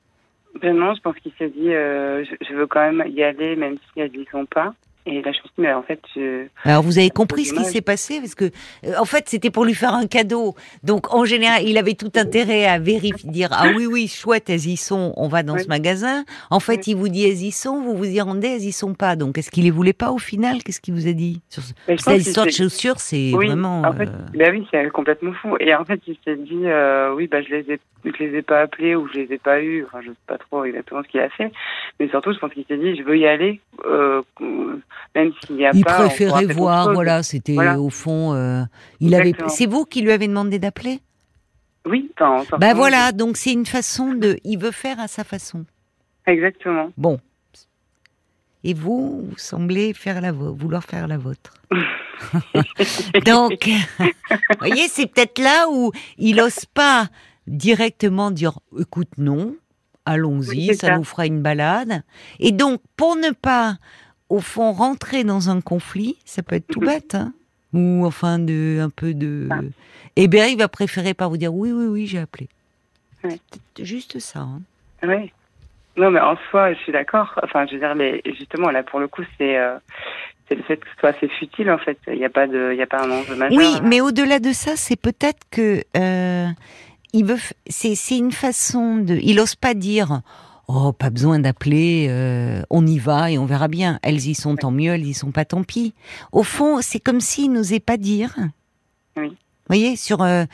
Ben 0.59 0.75
non, 0.75 0.95
je 0.95 1.01
pense 1.01 1.15
qu'il 1.17 1.31
s'est 1.37 1.49
dit, 1.49 1.69
euh, 1.71 2.25
je, 2.25 2.31
je 2.49 2.53
veux 2.55 2.65
quand 2.65 2.81
même 2.91 3.03
y 3.15 3.21
aller, 3.21 3.55
même 3.55 3.75
si 3.77 3.99
elles 4.01 4.11
n'y 4.11 4.25
sont 4.31 4.47
pas. 4.47 4.73
Et 5.09 5.21
là, 5.21 5.21
je 5.23 5.27
me 5.29 5.33
suis 5.33 5.41
dit, 5.43 5.53
mais 5.57 5.73
en 5.73 5.81
fait, 5.81 5.99
je... 6.15 6.45
Alors, 6.63 6.83
vous 6.83 6.99
avez 6.99 7.09
compris 7.09 7.45
ce 7.45 7.53
qui 7.53 7.65
s'est 7.65 7.81
passé 7.81 8.19
Parce 8.19 8.35
que, 8.35 8.45
euh, 8.85 8.93
en 8.99 9.05
fait, 9.05 9.27
c'était 9.27 9.49
pour 9.49 9.65
lui 9.65 9.73
faire 9.73 9.93
un 9.93 10.05
cadeau. 10.05 10.55
Donc, 10.83 11.13
en 11.13 11.25
général, 11.25 11.63
il 11.65 11.77
avait 11.77 11.95
tout 11.95 12.11
intérêt 12.15 12.65
à 12.65 12.77
vérifier, 12.77 13.29
dire, 13.29 13.49
ah 13.51 13.69
oui, 13.75 13.87
oui, 13.87 14.07
chouette, 14.07 14.49
elles 14.49 14.67
y 14.67 14.77
sont, 14.77 15.13
on 15.17 15.27
va 15.27 15.41
dans 15.41 15.57
ce 15.57 15.67
magasin. 15.67 16.23
En 16.51 16.59
fait, 16.59 16.85
il 16.87 16.95
vous 16.95 17.09
dit, 17.09 17.25
elles 17.25 17.41
y 17.41 17.51
sont, 17.51 17.81
vous 17.81 17.95
vous 17.97 18.05
y 18.05 18.21
rendez, 18.21 18.49
elles 18.49 18.65
y 18.65 18.71
sont 18.71 18.93
pas. 18.93 19.15
Donc, 19.15 19.37
est-ce 19.37 19.49
qu'il 19.49 19.63
les 19.63 19.71
voulait 19.71 19.93
pas 19.93 20.11
au 20.11 20.19
final? 20.19 20.61
Qu'est-ce 20.63 20.79
qu'il 20.79 20.93
vous 20.93 21.07
a 21.07 21.13
dit? 21.13 21.41
Sur... 21.49 21.63
L'histoire 21.87 22.45
de 22.45 22.51
chaussures, 22.51 22.99
c'est 22.99 23.31
vraiment... 23.31 23.81
En 23.81 23.93
fait, 23.93 24.09
ben 24.33 24.51
oui, 24.51 24.67
c'est 24.69 24.89
complètement 24.91 25.33
fou. 25.33 25.55
Et 25.59 25.73
en 25.73 25.85
fait, 25.85 25.99
il 26.07 26.17
s'est 26.23 26.35
dit, 26.35 26.65
euh, 26.65 27.13
oui, 27.15 27.27
bah, 27.27 27.41
je 27.41 27.49
les 27.49 27.73
ai, 27.73 27.79
je 28.05 28.23
les 28.23 28.37
ai 28.37 28.41
pas 28.41 28.61
appelés 28.61 28.95
ou 28.95 29.07
je 29.07 29.19
les 29.19 29.33
ai 29.33 29.37
pas 29.37 29.61
eus. 29.61 29.85
Enfin, 29.85 30.01
je 30.01 30.09
sais 30.09 30.17
pas 30.27 30.37
trop 30.37 30.63
exactement 30.63 31.01
ce 31.03 31.07
qu'il 31.07 31.19
a 31.19 31.29
fait. 31.29 31.51
Mais 31.99 32.07
surtout, 32.09 32.33
je 32.33 32.39
pense 32.39 32.53
qu'il 32.53 32.65
s'est 32.65 32.77
dit, 32.77 32.95
je 32.95 33.03
veux 33.03 33.17
y 33.17 33.27
aller, 33.27 33.59
euh, 33.85 34.21
même 35.15 35.31
s'il 35.43 35.55
n'y 35.55 35.65
a 35.65 35.71
il 35.73 35.83
pas. 35.83 35.97
Il 35.99 36.05
préférait 36.05 36.45
voir, 36.45 36.93
voilà, 36.93 37.23
c'était 37.23 37.57
au 37.57 37.89
fond. 37.89 38.33
Euh, 38.33 38.63
il 38.99 39.15
avait. 39.15 39.33
C'est 39.47 39.65
vous 39.65 39.85
qui 39.85 40.01
lui 40.01 40.11
avez 40.11 40.27
demandé 40.27 40.59
d'appeler? 40.59 40.99
Oui. 41.85 42.11
Ben 42.59 42.73
voilà, 42.73 43.11
donc 43.11 43.37
c'est 43.37 43.53
une 43.53 43.65
façon 43.65 44.13
de. 44.13 44.37
Il 44.43 44.59
veut 44.59 44.71
faire 44.71 44.99
à 44.99 45.07
sa 45.07 45.23
façon. 45.23 45.65
Exactement. 46.27 46.91
Bon. 46.97 47.19
Et 48.63 48.73
vous, 48.73 49.25
vous 49.29 49.37
semblez 49.37 49.93
faire 49.93 50.19
la 50.19 50.33
vouloir 50.33 50.83
faire 50.83 51.07
la 51.07 51.17
vôtre. 51.17 51.53
donc, 53.25 53.69
vous 53.99 54.57
voyez, 54.59 54.87
c'est 54.89 55.07
peut-être 55.07 55.39
là 55.39 55.67
où 55.69 55.91
il 56.17 56.35
n'ose 56.35 56.65
pas 56.65 57.07
directement 57.47 58.31
dire, 58.31 58.59
écoute, 58.77 59.09
non, 59.17 59.55
allons-y, 60.05 60.75
ça, 60.75 60.97
nous 60.97 61.03
fera 61.03 61.25
une 61.25 61.41
balade. 61.41 62.03
Et 62.39 62.51
donc, 62.51 62.81
pour 62.97 63.15
ne 63.15 63.31
pas, 63.31 63.77
au 64.29 64.39
fond, 64.39 64.71
rentrer 64.71 65.23
dans 65.23 65.49
un 65.49 65.61
conflit, 65.61 66.17
ça 66.25 66.43
peut 66.43 66.55
être 66.55 66.67
tout 66.67 66.81
mhm. 66.81 66.87
bête, 66.87 67.15
hein, 67.15 67.33
ou 67.73 68.05
enfin 68.05 68.39
de 68.39 68.79
un 68.81 68.89
peu 68.89 69.13
de. 69.13 69.47
Ah. 69.51 69.59
Eh 70.15 70.27
bien, 70.27 70.45
il 70.45 70.57
va 70.57 70.67
préférer 70.67 71.13
pas 71.13 71.27
vous 71.27 71.37
dire 71.37 71.53
oui, 71.53 71.71
oui, 71.71 71.85
oui, 71.85 72.07
j'ai 72.07 72.19
appelé. 72.19 72.47
C'est 73.23 73.85
juste 73.85 74.19
ça. 74.19 74.39
Hein. 74.39 74.61
Oui. 75.03 75.31
Non, 75.97 76.11
mais 76.11 76.19
en 76.19 76.37
soi, 76.49 76.73
je 76.73 76.79
suis 76.79 76.91
d'accord. 76.91 77.37
Enfin, 77.43 77.65
je 77.67 77.73
veux 77.73 77.79
dire, 77.79 77.95
mais 77.95 78.21
justement, 78.37 78.69
là, 78.69 78.83
pour 78.83 78.99
le 78.99 79.07
coup, 79.07 79.23
c'est 79.37 79.57
euh, 79.57 79.75
c'est 80.47 80.55
le 80.55 80.63
fait 80.63 80.77
que 80.77 80.87
ce 80.93 80.99
soit 80.99 81.09
assez 81.09 81.27
futile, 81.27 81.69
en 81.69 81.77
fait. 81.77 81.97
Il 82.07 82.17
n'y 82.17 82.25
a 82.25 82.29
pas 82.29 82.47
de, 82.47 82.71
il 82.71 82.77
y 82.77 82.81
a 82.81 82.87
pas 82.87 83.03
un 83.03 83.11
enjeu 83.11 83.35
majeur. 83.35 83.57
Oui, 83.57 83.79
mais 83.83 83.99
au-delà 84.01 84.39
de 84.39 84.51
ça, 84.51 84.75
c'est 84.75 84.99
peut-être 84.99 85.39
que 85.51 85.83
euh, 85.97 86.47
il 87.13 87.25
veut, 87.25 87.37
c'est 87.67 88.17
une 88.17 88.31
façon 88.31 88.97
de, 88.97 89.15
il 89.21 89.39
ose 89.39 89.55
pas 89.55 89.73
dire, 89.73 90.21
oh, 90.69 90.93
pas 90.93 91.09
besoin 91.09 91.39
d'appeler, 91.39 92.07
euh, 92.09 92.61
on 92.69 92.85
y 92.85 92.99
va 92.99 93.31
et 93.31 93.37
on 93.37 93.45
verra 93.45 93.67
bien. 93.67 93.99
Elles 94.03 94.27
y 94.27 94.35
sont 94.35 94.55
tant 94.55 94.71
mieux, 94.71 94.93
elles 94.93 95.07
y 95.07 95.13
sont 95.13 95.31
pas 95.31 95.45
tant 95.45 95.63
pis. 95.63 95.93
Au 96.31 96.43
fond, 96.43 96.79
c'est 96.81 96.99
comme 96.99 97.21
s'il 97.21 97.51
n'osait 97.51 97.79
pas 97.79 97.97
dire. 97.97 98.35
Oui. 99.17 99.29
Vous 99.29 99.75
voyez, 99.75 99.95
sur 99.95 100.21
euh, 100.21 100.45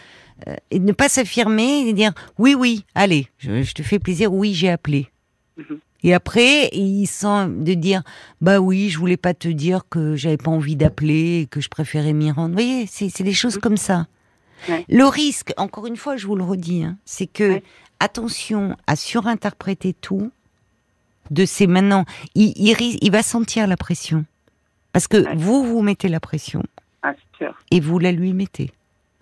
euh, 0.47 0.55
et 0.71 0.79
ne 0.79 0.91
pas 0.91 1.09
s'affirmer 1.09 1.87
et 1.87 1.93
dire 1.93 2.13
oui, 2.37 2.55
oui, 2.55 2.85
allez, 2.95 3.27
je, 3.37 3.71
te 3.73 3.83
fais 3.83 3.99
plaisir, 3.99 4.33
oui, 4.33 4.53
j'ai 4.53 4.69
appelé. 4.69 5.09
Mhm. 5.57 5.79
Et 6.03 6.13
après, 6.13 6.69
il 6.71 7.07
sent 7.07 7.47
de 7.49 7.73
dire 7.73 8.03
bah 8.39 8.59
oui, 8.59 8.89
je 8.89 8.99
voulais 8.99 9.17
pas 9.17 9.33
te 9.33 9.47
dire 9.47 9.83
que 9.89 10.15
j'avais 10.15 10.37
pas 10.37 10.51
envie 10.51 10.75
d'appeler, 10.75 11.47
que 11.49 11.61
je 11.61 11.69
préférais 11.69 12.13
m'y 12.13 12.31
rendre. 12.31 12.49
Vous 12.49 12.61
voyez, 12.61 12.85
c'est 12.87 13.23
des 13.23 13.33
choses 13.33 13.57
comme 13.57 13.77
ça. 13.77 14.07
Le 14.89 15.05
risque, 15.05 15.53
encore 15.57 15.85
une 15.85 15.97
fois, 15.97 16.17
je 16.17 16.25
vous 16.27 16.35
le 16.35 16.43
redis, 16.43 16.83
hein, 16.83 16.97
c'est 17.05 17.27
que 17.27 17.61
attention 17.99 18.75
à 18.87 18.95
surinterpréter 18.95 19.93
tout. 19.93 20.31
De 21.31 21.45
ces 21.45 21.65
maintenant, 21.65 22.05
il, 22.35 22.53
il, 22.55 23.11
va 23.11 23.23
sentir 23.23 23.65
la 23.65 23.77
pression 23.77 24.25
parce 24.93 25.07
que 25.07 25.35
vous 25.35 25.63
vous 25.63 25.81
mettez 25.81 26.07
la 26.07 26.19
pression 26.19 26.61
ah, 27.01 27.13
et 27.71 27.79
vous 27.79 27.97
la 27.97 28.11
lui 28.11 28.33
mettez. 28.33 28.69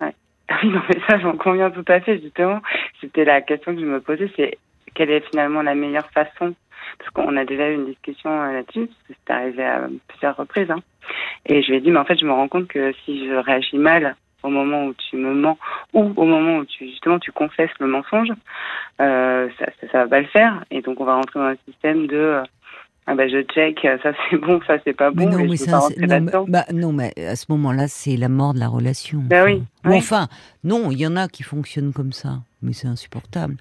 Oui, 0.00 0.08
non, 0.64 0.82
mais 0.88 1.00
ça, 1.08 1.18
j'en 1.18 1.36
conviens 1.36 1.70
tout 1.70 1.84
à 1.88 2.00
fait, 2.00 2.20
justement. 2.20 2.60
C'était 3.00 3.24
la 3.24 3.40
question 3.40 3.74
que 3.74 3.80
je 3.80 3.86
me 3.86 4.00
posais, 4.00 4.30
c'est 4.36 4.58
quelle 4.94 5.10
est 5.10 5.26
finalement 5.30 5.62
la 5.62 5.74
meilleure 5.74 6.10
façon? 6.10 6.54
Parce 6.98 7.10
qu'on 7.10 7.36
a 7.36 7.44
déjà 7.44 7.70
eu 7.70 7.74
une 7.74 7.86
discussion 7.86 8.30
euh, 8.30 8.52
là-dessus, 8.52 8.88
c'est 9.08 9.32
arrivé 9.32 9.64
à 9.64 9.88
plusieurs 10.08 10.36
reprises. 10.36 10.70
Hein. 10.70 10.80
Et 11.46 11.62
je 11.62 11.68
lui 11.68 11.78
ai 11.78 11.80
dit, 11.80 11.90
mais 11.90 11.98
en 11.98 12.04
fait, 12.04 12.18
je 12.18 12.26
me 12.26 12.32
rends 12.32 12.48
compte 12.48 12.68
que 12.68 12.92
si 13.04 13.26
je 13.26 13.34
réagis 13.34 13.78
mal 13.78 14.16
au 14.44 14.50
moment 14.50 14.86
où 14.86 14.94
tu 14.94 15.16
me 15.16 15.34
mens 15.34 15.58
ou 15.92 16.12
au 16.16 16.24
moment 16.24 16.58
où 16.58 16.64
tu 16.64 16.86
justement 16.86 17.18
tu 17.18 17.32
confesses 17.32 17.70
le 17.80 17.86
mensonge, 17.86 18.30
euh, 19.00 19.48
ça, 19.58 19.66
ça, 19.90 20.04
va 20.04 20.08
pas 20.08 20.20
le 20.20 20.26
faire. 20.26 20.64
Et 20.70 20.82
donc 20.82 21.00
on 21.00 21.04
va 21.04 21.16
rentrer 21.16 21.40
dans 21.40 21.46
un 21.46 21.56
système 21.66 22.06
de 22.06 22.16
euh, 22.16 22.42
ah 23.06 23.14
bah 23.14 23.28
je 23.28 23.42
check, 23.42 23.80
ça 24.02 24.12
c'est 24.30 24.36
bon, 24.36 24.60
ça 24.66 24.76
c'est 24.84 24.94
pas 24.94 25.10
bon. 25.10 25.26
Mais 25.26 25.36
non, 25.36 25.44
mais, 25.44 25.56
ça, 25.56 25.80
non, 25.98 26.44
bah, 26.48 26.64
non, 26.72 26.92
mais 26.92 27.12
à 27.18 27.36
ce 27.36 27.46
moment-là, 27.50 27.86
c'est 27.86 28.16
la 28.16 28.28
mort 28.28 28.54
de 28.54 28.60
la 28.60 28.68
relation. 28.68 29.18
Bah 29.18 29.44
oui. 29.44 29.62
Ou 29.84 29.92
enfin, 29.92 30.28
non, 30.62 30.90
il 30.90 30.98
y 31.00 31.06
en 31.06 31.16
a 31.16 31.28
qui 31.28 31.42
fonctionnent 31.42 31.92
comme 31.92 32.12
ça, 32.12 32.38
mais 32.62 32.72
c'est 32.72 32.88
insupportable. 32.88 33.56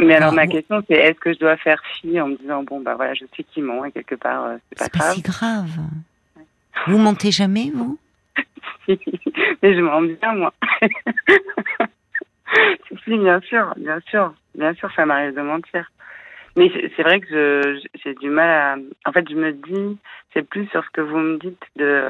Mais 0.00 0.14
alors 0.14 0.32
ma 0.32 0.46
question 0.46 0.80
c'est 0.86 0.94
est-ce 0.94 1.18
que 1.18 1.32
je 1.32 1.40
dois 1.40 1.56
faire 1.56 1.80
fi 2.00 2.20
en 2.20 2.28
me 2.28 2.36
disant 2.36 2.62
bon 2.62 2.80
bah 2.80 2.94
voilà 2.94 3.14
je 3.14 3.24
sais 3.36 3.42
qu'il 3.42 3.64
ment 3.64 3.84
et 3.84 3.90
quelque 3.90 4.14
part 4.14 4.44
euh, 4.44 4.56
c'est 4.68 4.78
pas 4.78 4.86
grave. 4.86 5.14
C'est 5.16 5.22
pas 5.22 5.30
si 5.30 5.38
grave. 5.38 5.78
Vous 6.86 6.98
mentez 6.98 7.32
jamais 7.32 7.72
vous? 7.74 7.98
mais 8.88 9.74
je 9.74 9.80
me 9.80 9.88
rends 9.88 10.02
bien, 10.02 10.34
moi. 10.34 10.52
si, 13.04 13.18
bien 13.18 13.40
sûr, 13.40 13.74
bien 13.76 14.00
sûr. 14.08 14.32
Bien 14.54 14.74
sûr, 14.74 14.90
ça 14.94 15.06
m'arrive 15.06 15.34
de 15.34 15.42
mentir. 15.42 15.90
Mais 16.56 16.70
c'est 16.96 17.02
vrai 17.02 17.20
que 17.20 17.78
j'ai 18.02 18.14
du 18.14 18.30
mal 18.30 18.50
à. 18.50 18.76
En 19.08 19.12
fait, 19.12 19.28
je 19.28 19.36
me 19.36 19.52
dis, 19.52 19.98
c'est 20.34 20.42
plus 20.42 20.66
sur 20.68 20.82
ce 20.84 20.90
que 20.90 21.00
vous 21.00 21.18
me 21.18 21.38
dites. 21.38 21.62
De, 21.76 22.02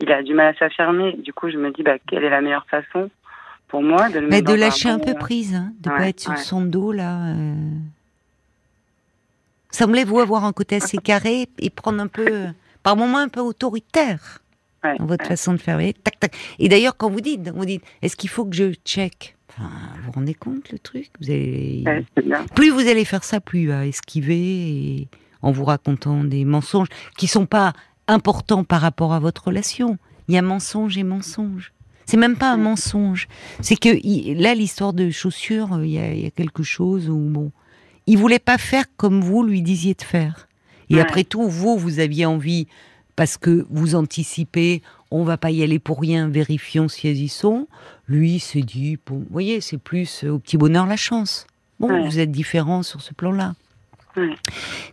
il 0.00 0.12
a 0.12 0.22
du 0.22 0.34
mal 0.34 0.54
à 0.54 0.58
s'affirmer. 0.58 1.12
Du 1.14 1.32
coup, 1.32 1.48
je 1.50 1.56
me 1.56 1.70
dis, 1.70 1.82
bah, 1.82 1.96
quelle 2.06 2.24
est 2.24 2.30
la 2.30 2.42
meilleure 2.42 2.66
façon 2.66 3.10
pour 3.68 3.82
moi 3.82 4.10
de 4.10 4.18
le 4.18 4.28
Mais 4.28 4.42
de 4.42 4.52
lâcher 4.52 4.90
un, 4.90 4.98
peu 4.98 5.14
prise, 5.14 5.54
hein, 5.54 5.72
de 5.80 5.90
ne 5.90 5.96
pas 5.96 6.08
être 6.08 6.20
sur 6.20 6.36
son 6.36 6.62
dos 6.62 6.92
là. 6.92 7.32
Euh... 7.32 7.54
Semblez-vous 9.70 10.20
avoir 10.20 10.44
un 10.44 10.52
côté 10.52 10.76
assez 10.76 10.98
carré 10.98 11.46
et 11.58 11.70
prendre 11.70 12.00
un 12.00 12.06
peu, 12.06 12.46
par 12.82 12.96
moments 12.96 13.18
un 13.18 13.28
peu 13.28 13.40
autoritaire 13.40 14.40
dans 14.98 15.06
votre 15.06 15.26
façon 15.26 15.52
de 15.52 15.58
faire. 15.58 15.78
Tac, 16.02 16.20
tac. 16.20 16.36
Et 16.58 16.68
d'ailleurs, 16.68 16.96
quand 16.96 17.10
vous 17.10 17.20
dites, 17.20 17.48
vous 17.50 17.64
dites, 17.64 17.82
est-ce 18.02 18.16
qu'il 18.16 18.30
faut 18.30 18.44
que 18.44 18.54
je 18.54 18.72
check? 18.84 19.36
Enfin, 19.50 19.70
Vous 19.96 20.06
vous 20.06 20.12
rendez 20.12 20.34
compte 20.34 20.70
le 20.70 20.78
truc? 20.78 21.10
Vous 21.20 21.30
allez... 21.30 21.84
Plus 22.54 22.70
vous 22.70 22.86
allez 22.86 23.04
faire 23.04 23.24
ça, 23.24 23.40
plus 23.40 23.62
il 23.62 23.68
va 23.68 23.86
esquiver 23.86 25.08
en 25.42 25.52
vous 25.52 25.64
racontant 25.64 26.24
des 26.24 26.44
mensonges 26.44 26.88
qui 27.16 27.26
sont 27.26 27.46
pas 27.46 27.72
importants 28.06 28.64
par 28.64 28.80
rapport 28.80 29.12
à 29.12 29.20
votre 29.20 29.48
relation. 29.48 29.98
Il 30.28 30.34
y 30.34 30.38
a 30.38 30.42
mensonge 30.42 30.98
et 30.98 31.04
mensonge. 31.04 31.72
C'est 32.06 32.16
même 32.16 32.36
pas 32.36 32.52
un 32.52 32.56
mensonge. 32.56 33.28
C'est 33.60 33.76
que 33.76 33.90
là, 34.40 34.54
l'histoire 34.54 34.94
de 34.94 35.10
chaussures, 35.10 35.80
il 35.82 35.90
y, 35.90 35.98
a, 35.98 36.12
il 36.12 36.20
y, 36.20 36.26
a, 36.26 36.30
quelque 36.30 36.62
chose 36.62 37.10
où 37.10 37.18
bon, 37.18 37.52
il 38.06 38.16
voulait 38.16 38.38
pas 38.38 38.56
faire 38.56 38.84
comme 38.96 39.20
vous 39.20 39.42
lui 39.42 39.60
disiez 39.62 39.94
de 39.94 40.02
faire. 40.02 40.48
Et 40.90 41.00
après 41.00 41.24
tout, 41.24 41.46
vous, 41.46 41.76
vous 41.76 42.00
aviez 42.00 42.24
envie 42.24 42.66
parce 43.18 43.36
que 43.36 43.66
vous 43.68 43.96
anticipez, 43.96 44.80
on 45.10 45.24
va 45.24 45.36
pas 45.38 45.50
y 45.50 45.64
aller 45.64 45.80
pour 45.80 46.00
rien, 46.00 46.28
vérifions 46.28 46.86
si 46.86 47.08
elles 47.08 47.16
y 47.20 47.28
sont. 47.28 47.66
Lui 48.06 48.38
s'est 48.38 48.62
dit, 48.62 48.96
bon, 49.04 49.16
vous 49.16 49.26
voyez, 49.28 49.60
c'est 49.60 49.76
plus 49.76 50.22
euh, 50.22 50.30
au 50.30 50.38
petit 50.38 50.56
bonheur 50.56 50.86
la 50.86 50.94
chance. 50.94 51.48
Bon, 51.80 52.06
vous 52.06 52.20
êtes 52.20 52.30
différent 52.30 52.84
sur 52.84 53.00
ce 53.00 53.12
plan-là. 53.14 53.56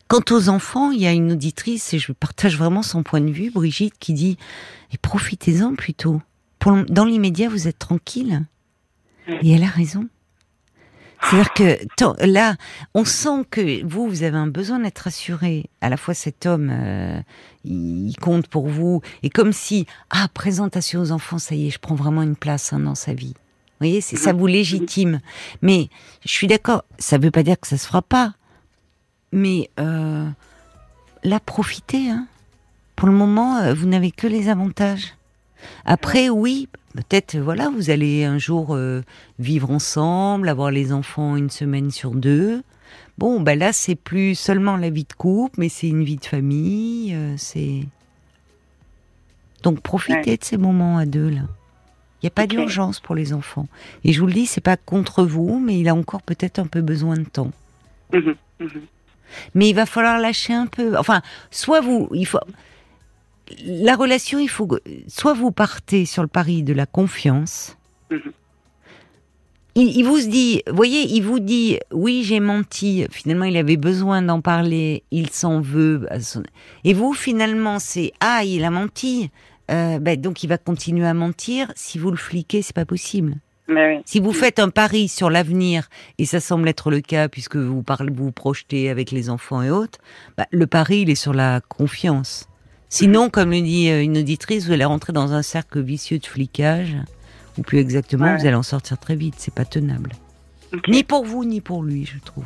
Quant 0.08 0.24
aux 0.32 0.50
enfants, 0.50 0.90
il 0.90 1.02
y 1.02 1.06
a 1.06 1.12
une 1.12 1.34
auditrice, 1.34 1.94
et 1.94 2.00
je 2.00 2.14
partage 2.14 2.58
vraiment 2.58 2.82
son 2.82 3.04
point 3.04 3.22
de 3.22 3.30
vue, 3.30 3.52
Brigitte, 3.52 3.94
qui 4.00 4.14
dit 4.14 4.40
et 4.92 4.98
profitez-en 4.98 5.76
plutôt. 5.76 6.20
dans 6.90 7.06
l'immédiat, 7.06 7.48
vous 7.48 7.68
êtes 7.68 7.78
tranquille. 7.78 8.44
Et 9.28 9.52
elle 9.52 9.64
a 9.64 9.68
raison. 9.68 10.08
C'est-à-dire 11.30 11.54
que 11.54 12.26
là, 12.26 12.56
on 12.94 13.04
sent 13.04 13.46
que 13.50 13.84
vous, 13.86 14.08
vous 14.08 14.24
avez 14.24 14.38
un 14.38 14.48
besoin 14.48 14.80
d'être 14.80 15.00
rassuré. 15.00 15.70
À 15.82 15.90
la 15.90 15.98
fois, 15.98 16.14
cet 16.14 16.46
homme, 16.46 16.70
euh, 16.72 17.20
il 17.64 18.16
compte 18.22 18.48
pour 18.48 18.68
vous. 18.68 19.02
Et 19.24 19.30
comme 19.30 19.52
si, 19.52 19.88
ah, 20.12 20.28
présentation 20.34 21.02
aux 21.02 21.12
enfants, 21.12 21.40
ça 21.40 21.56
y 21.56 21.68
est, 21.68 21.70
je 21.72 21.80
prends 21.80 21.96
vraiment 21.96 22.22
une 22.22 22.36
place 22.36 22.74
hein, 22.74 22.80
dans 22.80 22.96
sa 22.96 23.14
vie. 23.14 23.34
Vous 23.36 23.88
voyez, 23.88 24.02
ça 24.02 24.34
vous 24.34 24.48
légitime. 24.48 25.20
Mais 25.62 25.90
je 26.24 26.32
suis 26.32 26.48
d'accord, 26.48 26.84
ça 26.98 27.18
ne 27.18 27.24
veut 27.24 27.32
pas 27.32 27.44
dire 27.44 27.60
que 27.60 27.68
ça 27.68 27.78
se 27.78 27.88
fera 27.88 28.02
pas. 28.02 28.34
Mais 29.32 29.70
euh, 29.80 30.30
là, 31.24 31.40
profitez. 31.40 32.10
Hein. 32.10 32.28
Pour 32.96 33.10
le 33.10 33.14
moment, 33.14 33.58
euh, 33.58 33.74
vous 33.74 33.88
n'avez 33.88 34.12
que 34.12 34.28
les 34.28 34.48
avantages. 34.48 35.15
Après, 35.86 36.30
oui, 36.30 36.68
peut-être, 36.96 37.38
voilà, 37.38 37.70
vous 37.70 37.90
allez 37.90 38.24
un 38.24 38.38
jour 38.38 38.76
euh, 38.76 39.02
vivre 39.40 39.72
ensemble, 39.72 40.50
avoir 40.50 40.72
les 40.72 40.92
enfants 40.92 41.36
une 41.36 41.50
semaine 41.50 41.92
sur 41.92 42.12
deux. 42.12 42.64
Bon, 43.18 43.40
ben 43.40 43.58
là, 43.58 43.74
c'est 43.74 43.96
plus 43.96 44.36
seulement 44.36 44.78
la 44.78 44.90
vie 44.90 45.06
de 45.06 45.14
couple, 45.14 45.60
mais 45.60 45.70
c'est 45.70 45.88
une 45.88 46.04
vie 46.04 46.18
de 46.18 46.26
famille. 46.26 47.14
Euh, 47.14 47.36
c'est 47.38 47.82
donc 49.64 49.82
profitez 49.82 50.38
de 50.38 50.44
ces 50.44 50.58
moments 50.58 50.98
à 50.98 51.06
deux 51.06 51.30
là. 51.30 51.42
Il 52.22 52.26
n'y 52.26 52.28
a 52.28 52.32
pas 52.32 52.48
d'urgence 52.48 53.00
pour 53.00 53.14
les 53.14 53.34
enfants. 53.34 53.68
Et 54.04 54.14
je 54.14 54.20
vous 54.20 54.26
le 54.26 54.34
dis, 54.34 54.46
c'est 54.46 54.62
pas 54.62 54.78
contre 54.78 55.24
vous, 55.24 55.60
mais 55.60 55.80
il 55.80 55.88
a 55.88 55.94
encore 55.94 56.22
peut-être 56.22 56.60
un 56.60 56.66
peu 56.66 56.82
besoin 56.82 57.18
de 57.18 57.24
temps. 57.24 57.52
Mhm, 58.14 58.36
mhm. 58.60 58.82
Mais 59.54 59.70
il 59.70 59.74
va 59.74 59.86
falloir 59.86 60.20
lâcher 60.20 60.54
un 60.54 60.66
peu. 60.66 60.98
Enfin, 60.98 61.22
soit 61.52 61.82
vous, 61.82 62.10
il 62.14 62.26
faut 62.26 62.40
la 63.66 63.96
relation, 63.96 64.40
il 64.40 64.50
faut 64.50 64.68
soit 65.08 65.34
vous 65.34 65.52
partez 65.52 66.06
sur 66.06 66.22
le 66.24 66.28
pari 66.28 66.64
de 66.64 66.74
la 66.74 66.86
confiance. 66.86 67.78
Mhm. 68.12 68.32
Il, 69.78 69.98
il 69.98 70.04
vous 70.06 70.22
dit, 70.22 70.62
voyez, 70.72 71.02
il 71.02 71.22
vous 71.22 71.40
dit, 71.40 71.80
oui, 71.92 72.24
j'ai 72.24 72.40
menti. 72.40 73.06
Finalement, 73.12 73.44
il 73.46 73.58
avait 73.58 73.76
besoin 73.76 74.22
d'en 74.22 74.40
parler. 74.40 75.04
Il 75.12 75.30
s'en 75.32 75.60
veut. 75.60 76.08
son- 76.22 76.44
Et 76.86 76.94
vous, 76.94 77.14
finalement, 77.14 77.80
c'est 77.80 78.14
ah, 78.22 78.44
il 78.46 78.64
a 78.64 78.70
menti. 78.70 79.32
Euh, 79.72 80.00
ben, 80.00 80.20
donc, 80.20 80.44
il 80.44 80.48
va 80.48 80.58
continuer 80.58 81.06
à 81.06 81.14
mentir. 81.14 81.74
Si 81.76 81.98
vous 82.00 82.10
le 82.10 82.16
fliquez, 82.18 82.62
c'est 82.62 82.76
pas 82.76 82.86
possible. 82.86 83.36
Mais 83.68 83.96
oui. 83.98 84.02
Si 84.06 84.20
vous 84.20 84.32
faites 84.32 84.60
un 84.60 84.70
pari 84.70 85.08
sur 85.10 85.30
l'avenir, 85.30 85.90
et 86.20 86.26
ça 86.26 86.40
semble 86.40 86.70
être 86.70 86.90
le 86.92 87.02
cas 87.02 87.28
puisque 87.28 87.56
vous 87.58 87.82
parlez, 87.82 88.12
vous 88.14 88.26
vous 88.26 88.32
projetez 88.32 88.90
avec 88.90 89.10
les 89.12 89.30
enfants 89.30 89.62
et 89.64 89.72
autres, 89.72 89.98
bah, 90.38 90.46
le 90.52 90.68
pari 90.68 91.02
il 91.02 91.10
est 91.10 91.16
sur 91.16 91.34
la 91.34 91.62
confiance. 91.68 92.48
Sinon, 92.90 93.30
comme 93.30 93.52
le 93.52 93.62
dit 93.62 93.90
euh, 93.90 94.02
une 94.04 94.18
auditrice, 94.18 94.66
vous 94.66 94.72
allez 94.72 94.86
rentrer 94.86 95.12
dans 95.14 95.34
un 95.34 95.42
cercle 95.42 95.82
vicieux 95.82 96.20
de 96.20 96.26
flicage, 96.26 96.96
ou 97.58 97.62
plus 97.62 97.80
exactement, 97.80 98.26
Ouais. 98.26 98.38
vous 98.38 98.46
allez 98.46 98.56
en 98.56 98.64
sortir 98.64 98.98
très 98.98 99.16
vite. 99.16 99.36
C'est 99.38 99.54
pas 99.54 99.66
tenable. 99.66 100.12
Ni 100.88 101.04
pour 101.04 101.26
vous, 101.26 101.44
ni 101.46 101.62
pour 101.62 101.84
lui, 101.84 102.06
je 102.06 102.20
trouve. 102.20 102.46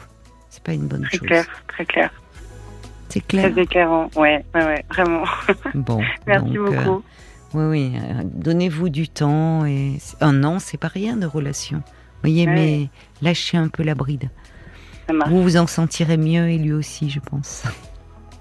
C'est 0.49 0.63
pas 0.63 0.73
une 0.73 0.87
bonne 0.87 1.03
Très 1.03 1.17
chose. 1.17 1.27
clair, 1.27 1.45
très 1.67 1.85
clair. 1.85 2.11
C'est 3.09 3.21
clair. 3.25 3.51
Très 3.51 3.61
éclairant. 3.63 4.09
Ouais, 4.15 4.45
ouais, 4.53 4.65
ouais, 4.65 4.85
vraiment. 4.89 5.23
Bon. 5.73 6.01
Merci 6.27 6.45
donc, 6.53 6.57
euh, 6.73 6.83
beaucoup. 6.85 7.03
Oui, 7.55 7.63
oui. 7.65 7.91
euh, 7.95 8.21
Donnez-vous 8.25 8.89
du 8.89 9.07
temps 9.09 9.65
et 9.65 9.97
un 10.21 10.43
an, 10.43 10.59
c'est 10.59 10.77
pas 10.77 10.87
rien 10.89 11.17
de 11.17 11.25
relation. 11.25 11.81
Voyez, 12.21 12.45
Ouais. 12.47 12.53
mais 12.53 12.89
lâchez 13.23 13.57
un 13.57 13.67
peu 13.69 13.81
la 13.83 13.95
bride. 13.95 14.29
Vous 15.27 15.41
vous 15.41 15.57
en 15.57 15.65
sentirez 15.65 16.17
mieux 16.17 16.49
et 16.49 16.59
lui 16.59 16.71
aussi, 16.73 17.09
je 17.09 17.19
pense. 17.19 17.63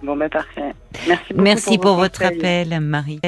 Bon, 0.03 0.17
bah, 0.17 0.29
parfait. 0.29 0.75
Merci 1.07 1.33
beaucoup. 1.33 1.43
Merci 1.45 1.79
pour 1.79 1.95
vos 1.95 2.03
votre 2.03 2.25
appel, 2.25 2.79
Marie. 2.81 3.21